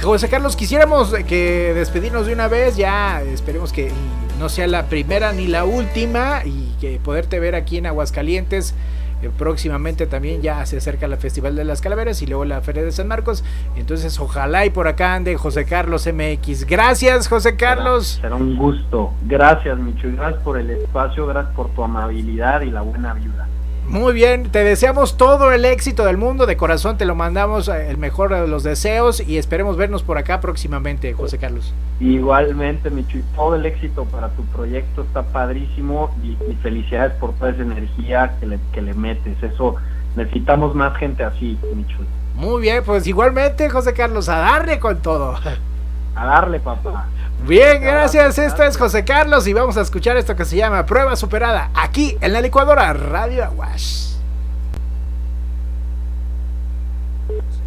[0.01, 3.91] José Carlos, quisiéramos que despedirnos de una vez, ya esperemos que
[4.39, 8.73] no sea la primera ni la última y que poderte ver aquí en Aguascalientes.
[9.21, 12.83] Eh, próximamente también ya se acerca el Festival de las Calaveras y luego la Feria
[12.83, 13.43] de San Marcos.
[13.75, 16.65] Entonces, ojalá y por acá ande José Carlos MX.
[16.65, 18.07] Gracias, José Carlos.
[18.07, 19.13] Será, será un gusto.
[19.25, 20.07] Gracias, Micho.
[20.11, 23.47] Gracias por el espacio, gracias por tu amabilidad y la buena vida.
[23.89, 27.89] Muy bien, te deseamos todo el éxito del mundo, de corazón te lo mandamos eh,
[27.89, 31.73] el mejor de los deseos y esperemos vernos por acá próximamente, José Carlos.
[32.01, 37.51] Igualmente, Michu, todo el éxito para tu proyecto está padrísimo y, y felicidades por toda
[37.51, 39.75] esa energía que le, que le metes, eso
[40.17, 41.99] necesitamos más gente así, Michu.
[42.35, 45.35] Muy bien, pues igualmente, José Carlos, a darle con todo.
[46.17, 47.05] A darle, papá.
[47.45, 48.39] Bien, gracias.
[48.39, 52.17] Esto es José Carlos y vamos a escuchar esto que se llama Prueba Superada aquí
[52.21, 54.19] en la licuadora Radio Aguas.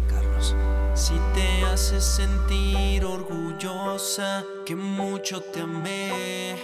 [0.09, 0.53] Carlos,
[0.93, 6.57] si te hace sentir orgullosa que mucho te amé,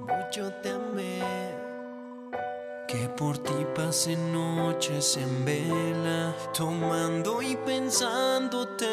[0.00, 1.22] mucho te amé.
[2.88, 8.86] Que por ti pasé noches en vela, tomando y pensándote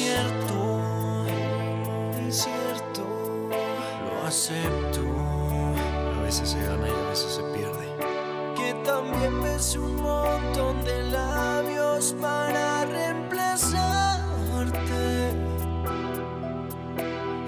[0.00, 0.56] Cierto,
[2.18, 3.04] incierto, incierto.
[4.06, 5.02] Lo acepto.
[6.16, 7.86] A veces se gana y a veces se pierde.
[8.56, 15.34] Que también ves un montón de labios para reemplazarte.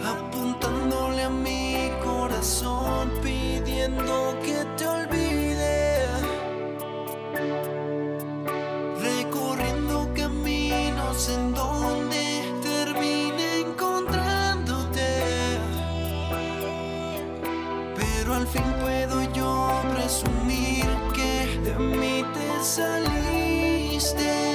[0.04, 6.06] Apuntándole a mi corazón, pidiendo que te olvide.
[9.00, 11.51] Recorriendo caminos en
[21.72, 24.51] que de mí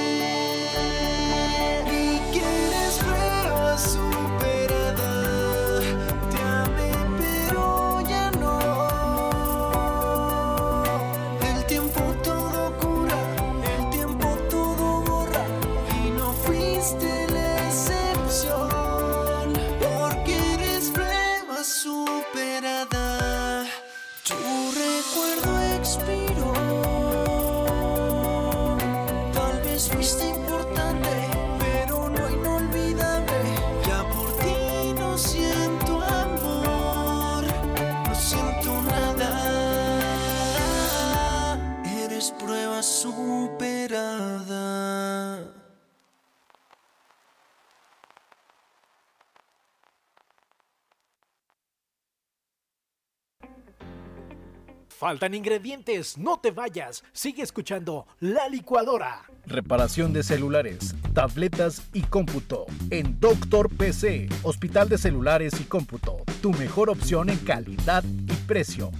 [54.98, 57.04] Faltan ingredientes, no te vayas.
[57.12, 59.22] Sigue escuchando La Licuadora.
[59.46, 62.66] Reparación de celulares, tabletas y cómputo.
[62.90, 66.16] En Doctor PC, Hospital de Celulares y Cómputo.
[66.42, 68.90] Tu mejor opción en calidad y precio.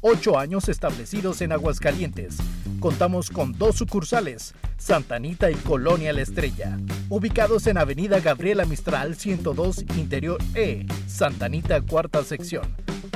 [0.00, 2.36] Ocho años establecidos en Aguascalientes.
[2.78, 6.78] Contamos con dos sucursales, Santa Anita y Colonia La Estrella.
[7.08, 12.62] Ubicados en Avenida Gabriela Mistral 102 Interior E, Santa Anita Cuarta Sección.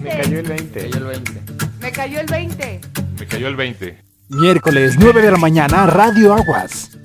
[0.00, 0.82] Me cayó el 20.
[0.82, 1.55] Me cayó el 20.
[1.86, 2.80] Me cayó el 20.
[3.16, 4.02] Me cayó el 20.
[4.30, 6.98] Miércoles 9 de la mañana, Radio Aguas.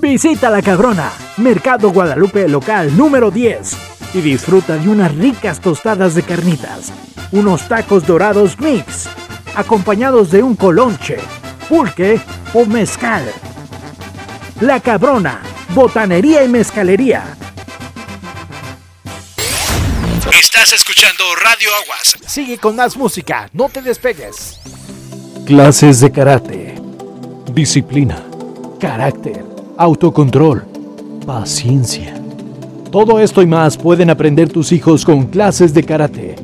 [0.00, 3.76] Visita La Cabrona, Mercado Guadalupe local número 10
[4.14, 6.92] y disfruta de unas ricas tostadas de carnitas,
[7.32, 9.08] unos tacos dorados mix,
[9.56, 11.16] acompañados de un colonche,
[11.68, 12.20] pulque
[12.54, 13.24] o mezcal.
[14.60, 15.40] La Cabrona,
[15.74, 17.36] botanería y mezcalería.
[20.70, 22.14] Estás escuchando Radio Aguas.
[22.30, 24.60] Sigue con más música, no te despegues.
[25.44, 26.76] Clases de karate,
[27.52, 28.24] disciplina,
[28.78, 29.44] carácter,
[29.76, 30.62] autocontrol,
[31.26, 32.14] paciencia.
[32.92, 36.36] Todo esto y más pueden aprender tus hijos con clases de karate.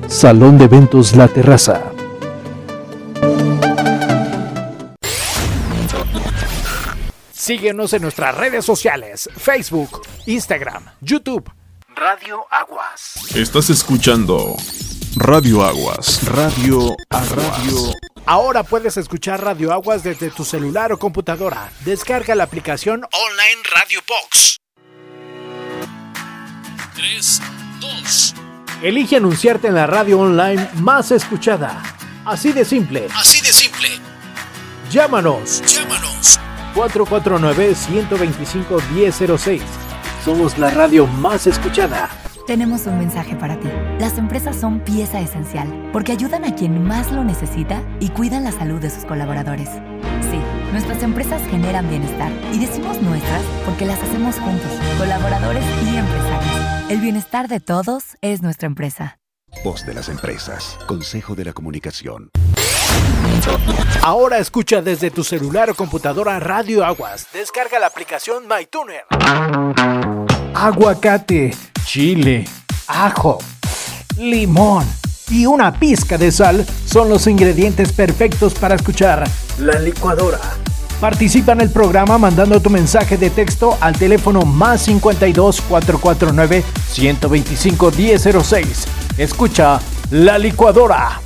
[0.08, 1.82] Salón de Eventos La Terraza.
[7.32, 11.50] Síguenos en nuestras redes sociales, Facebook, Instagram, YouTube.
[11.94, 13.34] Radio Aguas.
[13.34, 14.56] Estás escuchando
[15.16, 16.24] Radio Aguas.
[16.24, 17.92] Radio a radio.
[18.26, 21.70] Ahora puedes escuchar Radio Aguas desde tu celular o computadora.
[21.84, 24.58] Descarga la aplicación Online Radio Box.
[26.96, 27.42] 3,
[27.80, 28.34] 2.
[28.82, 31.82] Elige anunciarte en la radio online más escuchada.
[32.24, 33.08] Así de simple.
[33.14, 33.88] Así de simple.
[34.90, 35.62] Llámanos.
[35.66, 36.38] Llámanos.
[36.74, 39.60] 449-125-1006.
[40.24, 42.08] Somos la radio más escuchada.
[42.46, 43.68] tenemos un mensaje para ti.
[43.98, 48.52] Las empresas son pieza esencial porque ayudan a quien más lo necesita y cuidan la
[48.52, 49.70] salud de sus colaboradores.
[50.30, 50.38] Sí,
[50.72, 56.63] nuestras empresas generan bienestar y decimos nuestras porque las hacemos juntos, colaboradores y empresarios.
[56.90, 59.18] El bienestar de todos es nuestra empresa.
[59.64, 62.28] Voz de las empresas, Consejo de la Comunicación.
[64.02, 67.26] Ahora escucha desde tu celular o computadora Radio Aguas.
[67.32, 69.04] Descarga la aplicación MyTuner.
[70.54, 71.56] Aguacate,
[71.86, 72.44] chile,
[72.86, 73.38] ajo,
[74.18, 74.84] limón
[75.30, 79.24] y una pizca de sal son los ingredientes perfectos para escuchar
[79.58, 80.40] la licuadora.
[81.00, 87.90] Participa en el programa mandando tu mensaje de texto al teléfono más 52 449 125
[87.90, 88.86] 1006.
[89.18, 89.80] Escucha
[90.10, 91.23] la licuadora.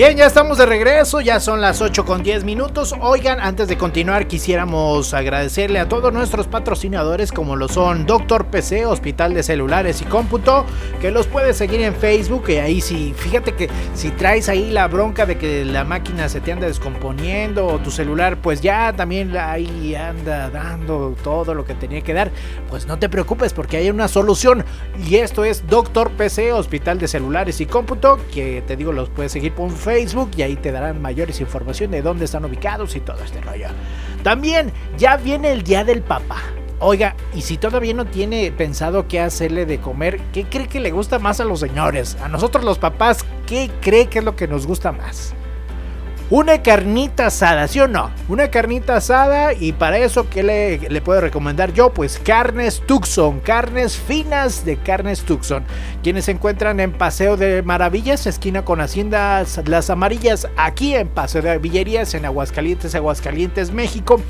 [0.00, 2.94] Bien, ya estamos de regreso, ya son las 8 con 10 minutos.
[3.02, 8.86] Oigan, antes de continuar quisiéramos agradecerle a todos nuestros patrocinadores como lo son Doctor PC,
[8.86, 10.64] Hospital de Celulares y Cómputo,
[11.02, 14.88] que los puedes seguir en Facebook y ahí sí, fíjate que si traes ahí la
[14.88, 19.36] bronca de que la máquina se te anda descomponiendo o tu celular pues ya también
[19.36, 22.30] ahí anda dando todo lo que tenía que dar,
[22.70, 24.64] pues no te preocupes porque hay una solución
[25.06, 29.32] y esto es Doctor PC, Hospital de Celulares y Cómputo, que te digo los puedes
[29.32, 33.00] seguir por Facebook Facebook y ahí te darán mayores información de dónde están ubicados y
[33.00, 33.66] todo este rollo.
[34.22, 36.36] También ya viene el Día del Papá.
[36.78, 40.92] Oiga, y si todavía no tiene pensado qué hacerle de comer, ¿qué cree que le
[40.92, 42.16] gusta más a los señores?
[42.22, 45.34] A nosotros los papás, ¿qué cree que es lo que nos gusta más?
[46.30, 48.08] Una carnita asada, ¿sí o no?
[48.28, 51.92] Una carnita asada y para eso, ¿qué le, puedo recomendar yo?
[51.92, 55.64] Pues carnes Tucson, carnes finas de carnes Tucson,
[56.04, 61.42] quienes se encuentran en Paseo de Maravillas, esquina con Haciendas Las Amarillas, aquí en Paseo
[61.42, 64.20] de Villerías, en Aguascalientes, Aguascalientes, México.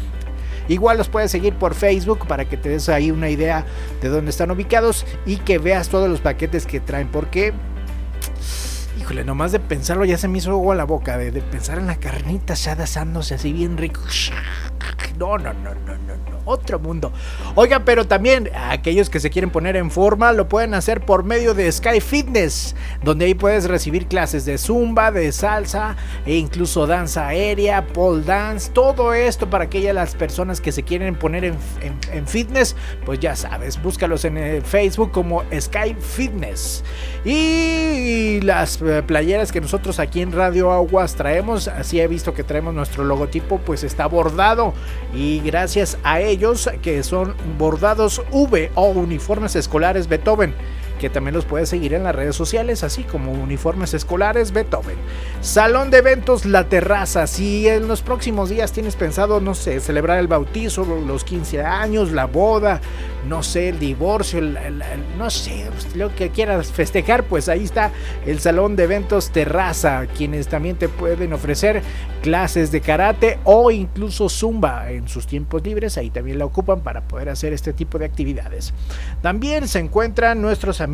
[0.68, 3.66] Igual los puedes seguir por Facebook para que te des ahí una idea
[4.00, 7.52] de dónde están ubicados y que veas todos los paquetes que traen, porque
[9.24, 11.86] nomás de pensarlo ya se me hizo agua a la boca, de, de pensar en
[11.86, 14.00] la carnita asada asándose así bien rico.
[15.18, 17.12] No, no, no, no, no, otro mundo.
[17.54, 21.54] Oiga, pero también aquellos que se quieren poner en forma lo pueden hacer por medio
[21.54, 27.28] de Sky Fitness, donde ahí puedes recibir clases de zumba, de salsa e incluso danza
[27.28, 31.56] aérea, pole dance, todo esto para aquellas las personas que se quieren poner en,
[32.12, 36.84] en, fitness, pues ya sabes, búscalos en eh, Facebook como Sky Fitness.
[37.24, 42.44] Y las eh, playeras que nosotros aquí en Radio Aguas traemos, así he visto que
[42.44, 44.72] traemos nuestro logotipo, pues está bordado
[45.14, 50.54] y gracias a ellos que son bordados V o uniformes escolares Beethoven
[51.00, 54.98] que también los puedes seguir en las redes sociales, así como uniformes escolares Beethoven.
[55.40, 57.26] Salón de eventos La Terraza.
[57.26, 62.12] Si en los próximos días tienes pensado, no sé, celebrar el bautizo, los 15 años,
[62.12, 62.82] la boda,
[63.26, 64.42] no sé, el divorcio,
[65.16, 67.90] no sé, pues, lo que quieras festejar, pues ahí está
[68.26, 71.82] el Salón de Eventos Terraza, quienes también te pueden ofrecer
[72.22, 77.08] clases de karate o incluso zumba en sus tiempos libres, ahí también la ocupan para
[77.08, 78.74] poder hacer este tipo de actividades.
[79.22, 80.89] También se encuentran nuestros amigos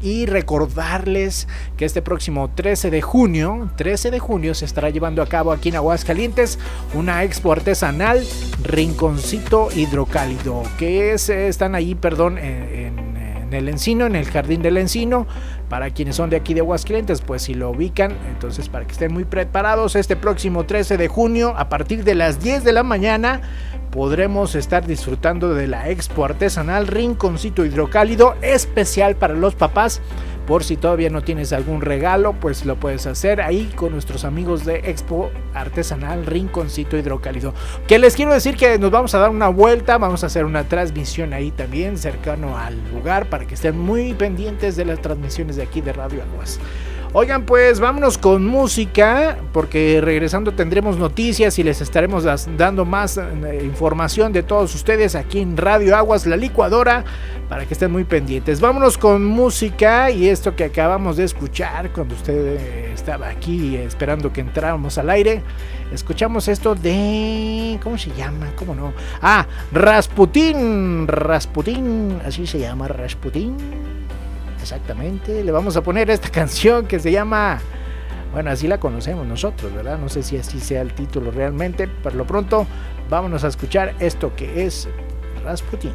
[0.00, 5.26] y recordarles que este próximo 13 de junio, 13 de junio se estará llevando a
[5.26, 6.58] cabo aquí en Aguascalientes
[6.94, 8.24] una expo artesanal
[8.62, 15.26] Rinconcito Hidrocálido, que es, están ahí, perdón, en el encino, en el jardín del encino.
[15.68, 19.12] Para quienes son de aquí de Aguascalientes, pues si lo ubican, entonces para que estén
[19.12, 23.42] muy preparados, este próximo 13 de junio, a partir de las 10 de la mañana,
[23.90, 30.00] podremos estar disfrutando de la expo artesanal Rinconcito Hidrocálido, especial para los papás.
[30.48, 34.64] Por si todavía no tienes algún regalo, pues lo puedes hacer ahí con nuestros amigos
[34.64, 37.52] de Expo Artesanal Rinconcito Hidrocálido.
[37.86, 40.64] Que les quiero decir que nos vamos a dar una vuelta, vamos a hacer una
[40.64, 45.64] transmisión ahí también cercano al lugar para que estén muy pendientes de las transmisiones de
[45.64, 46.58] aquí de Radio Aguas.
[47.14, 52.24] Oigan, pues vámonos con música, porque regresando tendremos noticias y les estaremos
[52.58, 57.06] dando más eh, información de todos ustedes aquí en Radio Aguas, la licuadora,
[57.48, 58.60] para que estén muy pendientes.
[58.60, 64.42] Vámonos con música y esto que acabamos de escuchar cuando usted estaba aquí esperando que
[64.42, 65.42] entráramos al aire.
[65.90, 67.80] Escuchamos esto de...
[67.82, 68.52] ¿Cómo se llama?
[68.54, 68.92] ¿Cómo no?
[69.22, 71.08] Ah, Rasputín.
[71.08, 72.20] Rasputín.
[72.26, 73.97] Así se llama Rasputín.
[74.68, 75.42] Exactamente.
[75.42, 77.58] Le vamos a poner esta canción que se llama...
[78.34, 79.98] Bueno, así la conocemos nosotros, ¿verdad?
[79.98, 81.88] No sé si así sea el título realmente.
[81.88, 82.66] Por lo pronto,
[83.08, 84.86] vámonos a escuchar esto que es
[85.42, 85.94] Rasputín.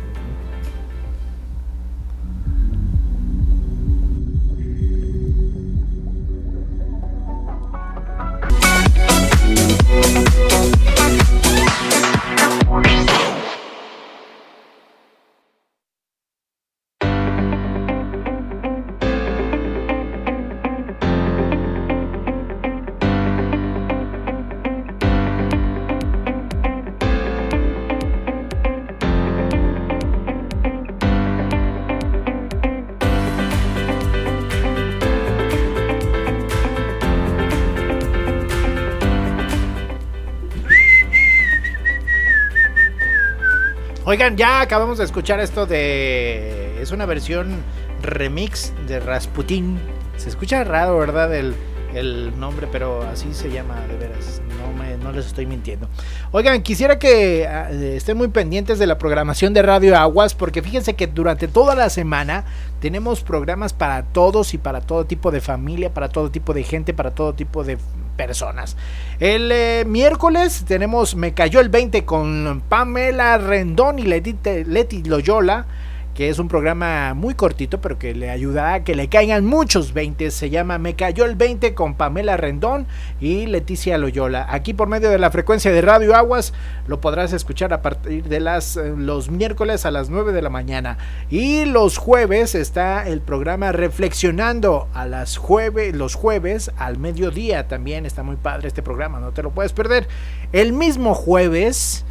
[44.14, 46.80] Oigan, ya acabamos de escuchar esto de.
[46.80, 47.64] Es una versión
[48.04, 49.80] remix de Rasputin.
[50.18, 51.34] Se escucha raro, ¿verdad?
[51.34, 51.56] El,
[51.96, 54.40] el nombre, pero así se llama, de veras.
[54.62, 55.90] No, me, no les estoy mintiendo.
[56.32, 60.94] Oigan, quisiera que ah, estén muy pendientes de la programación de Radio Aguas, porque fíjense
[60.94, 62.46] que durante toda la semana
[62.82, 66.94] tenemos programas para todos y para todo tipo de familia, para todo tipo de gente,
[66.94, 67.80] para todo tipo de
[68.16, 68.78] personas.
[69.20, 74.36] El eh, miércoles tenemos Me cayó el 20 con Pamela Rendón y Leti,
[74.66, 75.66] Leti Loyola
[76.14, 79.94] que es un programa muy cortito, pero que le ayuda a que le caigan muchos
[79.94, 80.30] 20.
[80.32, 82.86] Se llama Me cayó el 20 con Pamela Rendón
[83.20, 84.46] y Leticia Loyola.
[84.50, 86.54] Aquí por medio de la frecuencia de Radio Aguas
[86.88, 90.50] lo podrás escuchar a partir de las eh, los miércoles a las 9 de la
[90.50, 90.98] mañana.
[91.32, 97.68] Y los jueves está el programa Reflexionando a las jueves, los jueves al mediodía.
[97.68, 100.08] También está muy padre este programa, no te lo puedes perder.
[100.52, 102.06] El mismo jueves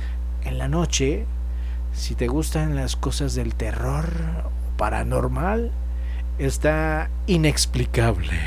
[0.45, 1.25] en la noche
[1.93, 4.07] si te gustan las cosas del terror
[4.77, 5.71] paranormal,
[6.39, 8.39] está inexplicable.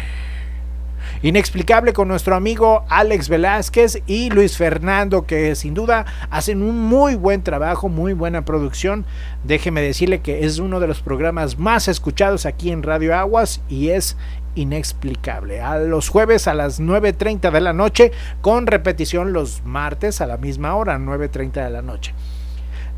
[1.22, 7.16] Inexplicable con nuestro amigo Alex Velázquez y Luis Fernando, que sin duda hacen un muy
[7.16, 9.06] buen trabajo, muy buena producción.
[9.44, 13.90] Déjeme decirle que es uno de los programas más escuchados aquí en Radio Aguas y
[13.90, 14.18] es
[14.56, 15.62] inexplicable.
[15.62, 20.38] A los jueves a las 9.30 de la noche, con repetición los martes a la
[20.38, 22.14] misma hora, 9.30 de la noche.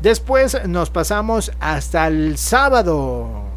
[0.00, 3.47] Después nos pasamos hasta el sábado.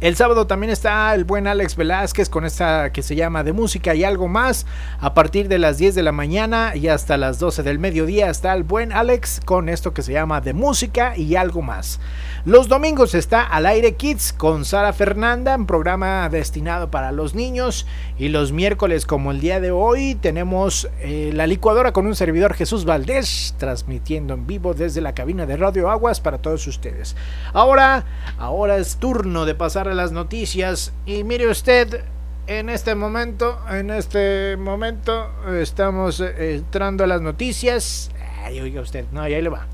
[0.00, 3.94] El sábado también está el buen Alex Velázquez con esta que se llama de música
[3.94, 4.64] y algo más.
[4.98, 8.54] A partir de las 10 de la mañana y hasta las 12 del mediodía está
[8.54, 12.00] el buen Alex con esto que se llama de música y algo más.
[12.46, 17.86] Los domingos está Al aire Kids con Sara Fernanda, un programa destinado para los niños.
[18.18, 22.54] Y los miércoles, como el día de hoy, tenemos eh, la licuadora con un servidor
[22.54, 27.16] Jesús Valdés, transmitiendo en vivo desde la cabina de Radio Aguas para todos ustedes.
[27.52, 28.04] Ahora,
[28.38, 30.92] ahora es turno de pasar las noticias.
[31.06, 32.04] Y mire usted,
[32.46, 38.10] en este momento, en este momento, estamos eh, entrando a las noticias.
[38.44, 39.66] Ay, oiga usted, no, ahí le va.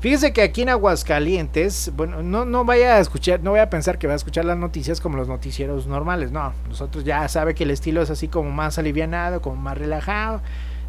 [0.00, 3.98] Fíjese que aquí en Aguascalientes, bueno, no, no vaya a escuchar, no vaya a pensar
[3.98, 6.52] que va a escuchar las noticias como los noticieros normales, no.
[6.68, 10.42] Nosotros ya sabe que el estilo es así como más alivianado, como más relajado.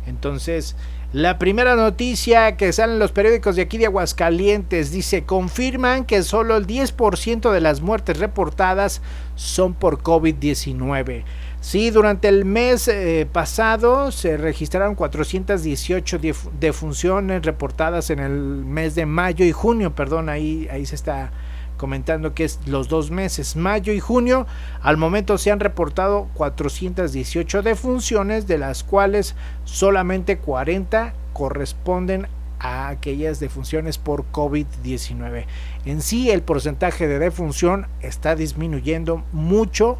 [0.08, 0.76] Entonces,
[1.14, 6.24] la primera noticia que sale en los periódicos de aquí de Aguascalientes dice, confirman que
[6.24, 9.00] solo el 10% de las muertes reportadas
[9.36, 11.24] son por COVID-19.
[11.62, 16.20] Sí, durante el mes eh, pasado se registraron 418
[16.60, 21.32] defunciones reportadas en el mes de mayo y junio, perdón, ahí, ahí se está
[21.84, 24.48] comentando que es los dos meses, mayo y junio.
[24.82, 32.28] Al momento se han reportado 418 defunciones, de las cuales solamente 40 corresponden
[32.58, 35.44] a aquellas defunciones por COVID-19.
[35.84, 39.98] En sí, el porcentaje de defunción está disminuyendo mucho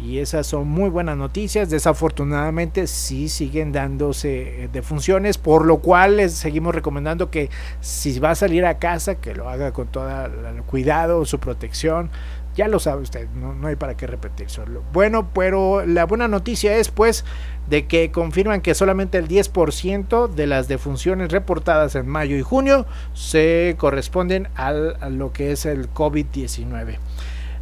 [0.00, 1.70] y esas son muy buenas noticias.
[1.70, 8.30] Desafortunadamente sí siguen dándose eh, defunciones, por lo cual les seguimos recomendando que si va
[8.30, 12.10] a salir a casa, que lo haga con todo el cuidado, su protección.
[12.54, 14.84] Ya lo sabe usted, no, hay para qué repetir solo.
[14.92, 17.24] Bueno, pero la buena noticia es pues
[17.68, 22.86] de que confirman que solamente el 10% de las defunciones reportadas en mayo y junio
[23.12, 26.98] se corresponden al, a lo que es el COVID-19.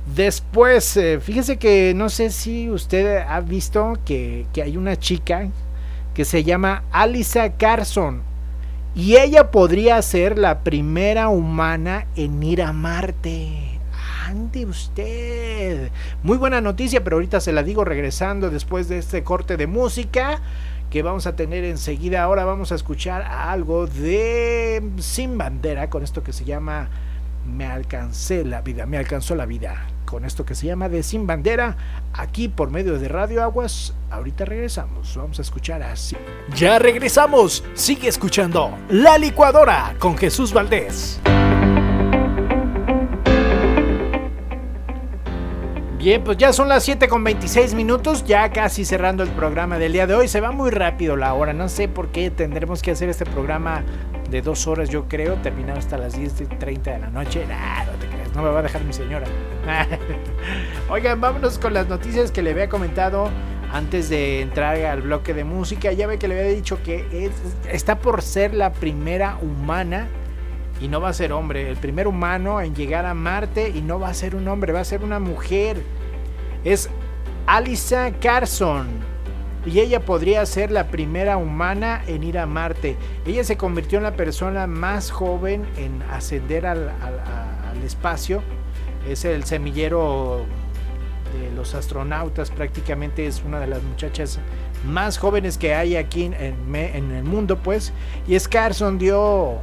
[0.06, 5.48] Después, eh, fíjese que no sé si usted ha visto que, hay una chica
[6.12, 8.22] que se llama Alisa Carson.
[8.94, 13.78] Y ella podría ser la primera humana en ir a Marte.
[14.26, 15.90] Ande usted.
[16.22, 20.42] Muy buena noticia, pero ahorita se la digo regresando después de este corte de música
[20.90, 22.22] que vamos a tener enseguida.
[22.22, 26.90] Ahora vamos a escuchar algo de Sin Bandera con esto que se llama
[27.46, 31.26] Me alcancé la vida, me alcanzó la vida con esto que se llama de Sin
[31.26, 31.74] Bandera,
[32.12, 33.94] aquí por medio de Radio Aguas.
[34.10, 36.18] Ahorita regresamos, vamos a escuchar así.
[36.54, 41.18] Ya regresamos, sigue escuchando La Licuadora con Jesús Valdés.
[45.96, 49.94] Bien, pues ya son las 7 con 26 minutos, ya casi cerrando el programa del
[49.94, 50.28] día de hoy.
[50.28, 53.82] Se va muy rápido la hora, no sé por qué tendremos que hacer este programa
[54.28, 57.46] de dos horas, yo creo, terminar hasta las 10.30 de la noche.
[57.46, 59.26] no te no me va a dejar mi señora.
[60.90, 63.30] Oigan, vámonos con las noticias que le había comentado
[63.72, 65.92] antes de entrar al bloque de música.
[65.92, 67.30] Ya ve que le había dicho que
[67.70, 70.08] está por ser la primera humana
[70.80, 71.70] y no va a ser hombre.
[71.70, 74.80] El primer humano en llegar a Marte y no va a ser un hombre, va
[74.80, 75.82] a ser una mujer.
[76.64, 76.90] Es
[77.46, 78.88] Alisa Carson.
[79.64, 82.96] y ella podría ser la primera humana en ir a Marte.
[83.24, 87.20] Ella se convirtió en la persona más joven en ascender al, al,
[87.72, 88.42] al espacio.
[89.08, 90.44] Es el semillero
[91.32, 94.38] de los astronautas, prácticamente es una de las muchachas
[94.86, 97.92] más jóvenes que hay aquí en, en, el mundo, pues.
[98.26, 99.58] Y Scarson dio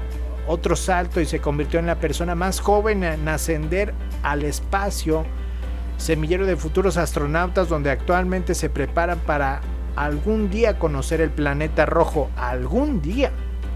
[0.47, 3.93] otro salto y se convirtió en la persona más joven en ascender
[4.23, 5.25] al espacio,
[5.97, 9.61] semillero de futuros astronautas, donde actualmente se preparan para
[9.95, 13.31] algún día conocer el planeta rojo, algún día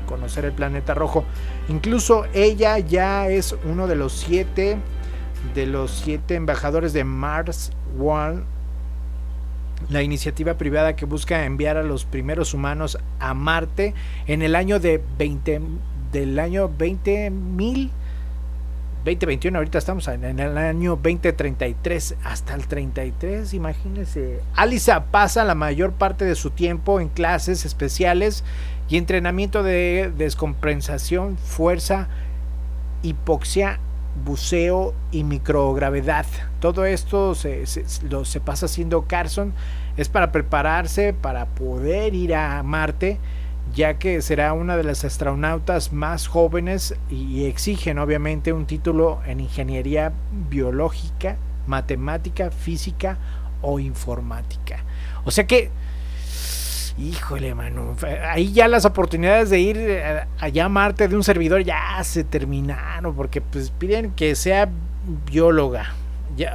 [0.05, 1.23] conocer el planeta rojo.
[1.69, 4.77] Incluso ella ya es uno de los siete
[5.55, 8.43] de los siete embajadores de Mars One,
[9.89, 13.93] la iniciativa privada que busca enviar a los primeros humanos a Marte
[14.27, 15.61] en el año de 20
[16.11, 17.89] del año 20.000
[19.03, 24.39] 2021, ahorita estamos en el año 2033 hasta el 33, imagínense.
[24.55, 28.45] Alisa pasa la mayor parte de su tiempo en clases especiales
[28.89, 32.07] y entrenamiento de descompensación, fuerza,
[33.01, 33.79] hipoxia
[34.25, 36.25] buceo y microgravedad.
[36.59, 37.63] Todo esto se,
[38.09, 39.53] lo, se pasa haciendo Carson.
[39.97, 43.19] Es para prepararse para poder ir a Marte,
[43.73, 49.39] ya que será una de las astronautas más jóvenes y exigen obviamente un título en
[49.39, 50.13] ingeniería
[50.49, 53.17] biológica, matemática, física
[53.61, 54.83] o informática.
[55.25, 55.71] O sea que
[56.97, 57.95] Híjole, mano.
[58.29, 62.23] Ahí ya las oportunidades de ir eh, allá a Marte de un servidor ya se
[62.23, 63.15] terminaron.
[63.15, 64.69] Porque pues piden que sea
[65.25, 65.93] bióloga.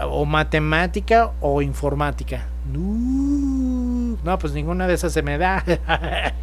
[0.09, 2.47] o matemática o informática.
[2.73, 5.65] No, pues ninguna de esas se me da.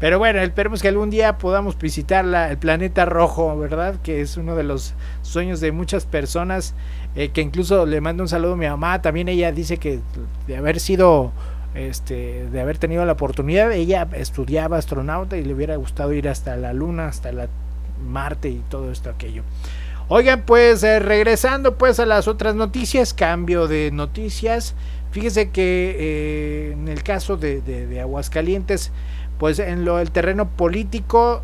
[0.00, 3.96] Pero bueno, esperemos que algún día podamos visitar el planeta rojo, ¿verdad?
[4.02, 6.74] Que es uno de los sueños de muchas personas.
[7.16, 9.02] Eh, que incluso le mando un saludo a mi mamá.
[9.02, 10.00] También ella dice que
[10.46, 11.32] de haber sido
[11.74, 13.72] este, de haber tenido la oportunidad.
[13.72, 17.48] Ella estudiaba astronauta y le hubiera gustado ir hasta la Luna, hasta la
[18.02, 19.42] Marte y todo esto aquello.
[20.08, 24.74] Oigan, pues eh, regresando pues a las otras noticias, cambio de noticias.
[25.10, 28.90] Fíjese que eh, en el caso de, de, Aguascalientes,
[29.38, 31.42] pues en lo el terreno político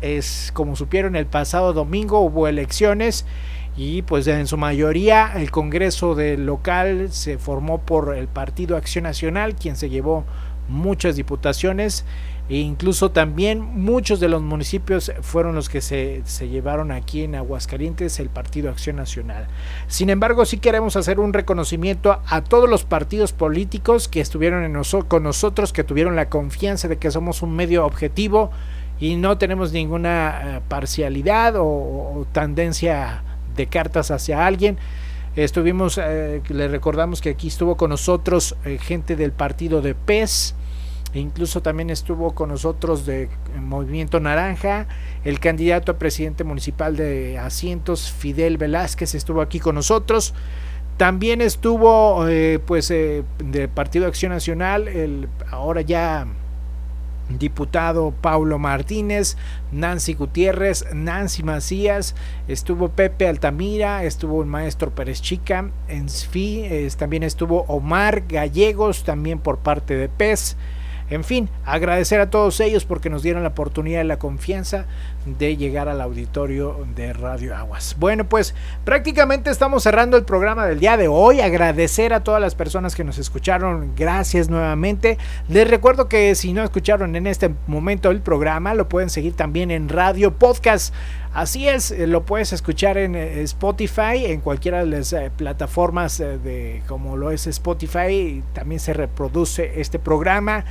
[0.00, 3.26] es como supieron el pasado domingo hubo elecciones
[3.76, 9.04] y pues en su mayoría el Congreso del local se formó por el Partido Acción
[9.04, 10.24] Nacional, quien se llevó
[10.68, 12.04] muchas diputaciones
[12.48, 17.36] e incluso también muchos de los municipios fueron los que se, se, llevaron aquí en
[17.36, 19.46] Aguascalientes el Partido Acción Nacional.
[19.86, 25.22] Sin embargo, sí queremos hacer un reconocimiento a todos los partidos políticos que estuvieron con
[25.22, 28.50] nosotros, que tuvieron la confianza de que somos un medio objetivo
[28.98, 33.22] y no tenemos ninguna eh, parcialidad o tendencia
[33.56, 34.78] de cartas hacia alguien.
[35.36, 40.56] Estuvimos, eh, le recordamos que aquí estuvo con nosotros eh, gente del partido de PES,
[41.14, 43.28] incluso también estuvo con nosotros de
[43.60, 44.88] Movimiento Naranja,
[45.24, 50.34] el candidato a presidente municipal de Asientos, Fidel Velázquez, estuvo aquí con nosotros.
[50.96, 56.26] También estuvo, eh, pues, del Partido Acción Nacional, el ahora ya
[57.38, 59.36] diputado Paulo Martínez,
[59.72, 62.14] Nancy Gutiérrez, Nancy Macías,
[62.48, 66.66] estuvo Pepe Altamira, estuvo el maestro Pérez Chica, en fin,
[66.98, 70.56] también estuvo Omar Gallegos, también por parte de PES.
[71.10, 74.86] En fin, agradecer a todos ellos porque nos dieron la oportunidad y la confianza
[75.26, 77.96] de llegar al auditorio de Radio Aguas.
[77.98, 78.54] Bueno, pues
[78.84, 81.40] prácticamente estamos cerrando el programa del día de hoy.
[81.40, 83.92] Agradecer a todas las personas que nos escucharon.
[83.96, 85.18] Gracias nuevamente.
[85.48, 89.70] Les recuerdo que si no escucharon en este momento el programa, lo pueden seguir también
[89.70, 90.94] en Radio Podcast.
[91.32, 96.18] Así es, eh, lo puedes escuchar en eh, Spotify, en cualquiera de las eh, plataformas
[96.18, 100.64] de como lo es Spotify, también se reproduce este programa.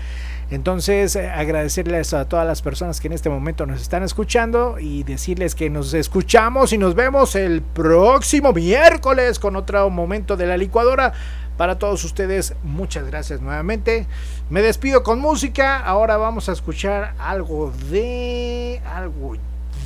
[0.51, 5.55] Entonces, agradecerles a todas las personas que en este momento nos están escuchando y decirles
[5.55, 11.13] que nos escuchamos y nos vemos el próximo miércoles con otro momento de la licuadora.
[11.55, 14.07] Para todos ustedes, muchas gracias nuevamente.
[14.49, 15.77] Me despido con música.
[15.77, 18.81] Ahora vamos a escuchar algo de.
[18.85, 19.35] algo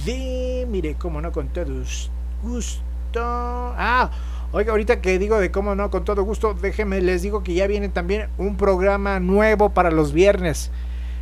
[0.05, 1.65] de, mire, cómo no, con todo
[2.43, 3.21] gusto.
[3.21, 4.09] Ah,
[4.51, 7.67] oiga, ahorita que digo de cómo no, con todo gusto, déjenme, les digo que ya
[7.67, 10.71] viene también un programa nuevo para los viernes.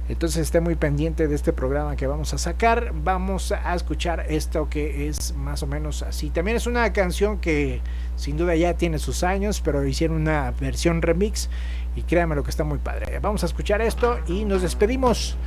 [0.10, 2.92] Entonces esté muy pendiente de este programa que vamos a sacar.
[2.94, 6.30] Vamos a escuchar esto que es más o menos así.
[6.30, 7.80] También es una canción que
[8.18, 11.50] sin duda ya tiene sus años, pero hicieron una versión remix
[11.96, 13.20] y créanme lo que está muy padre.
[13.20, 15.38] Vamos a escuchar esto y nos despedimos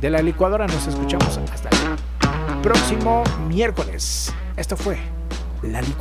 [0.00, 0.66] de la licuadora.
[0.66, 2.09] Nos escuchamos hasta el
[2.62, 4.32] próximo miércoles.
[4.56, 4.98] Esto fue
[5.62, 6.00] La Licuadora.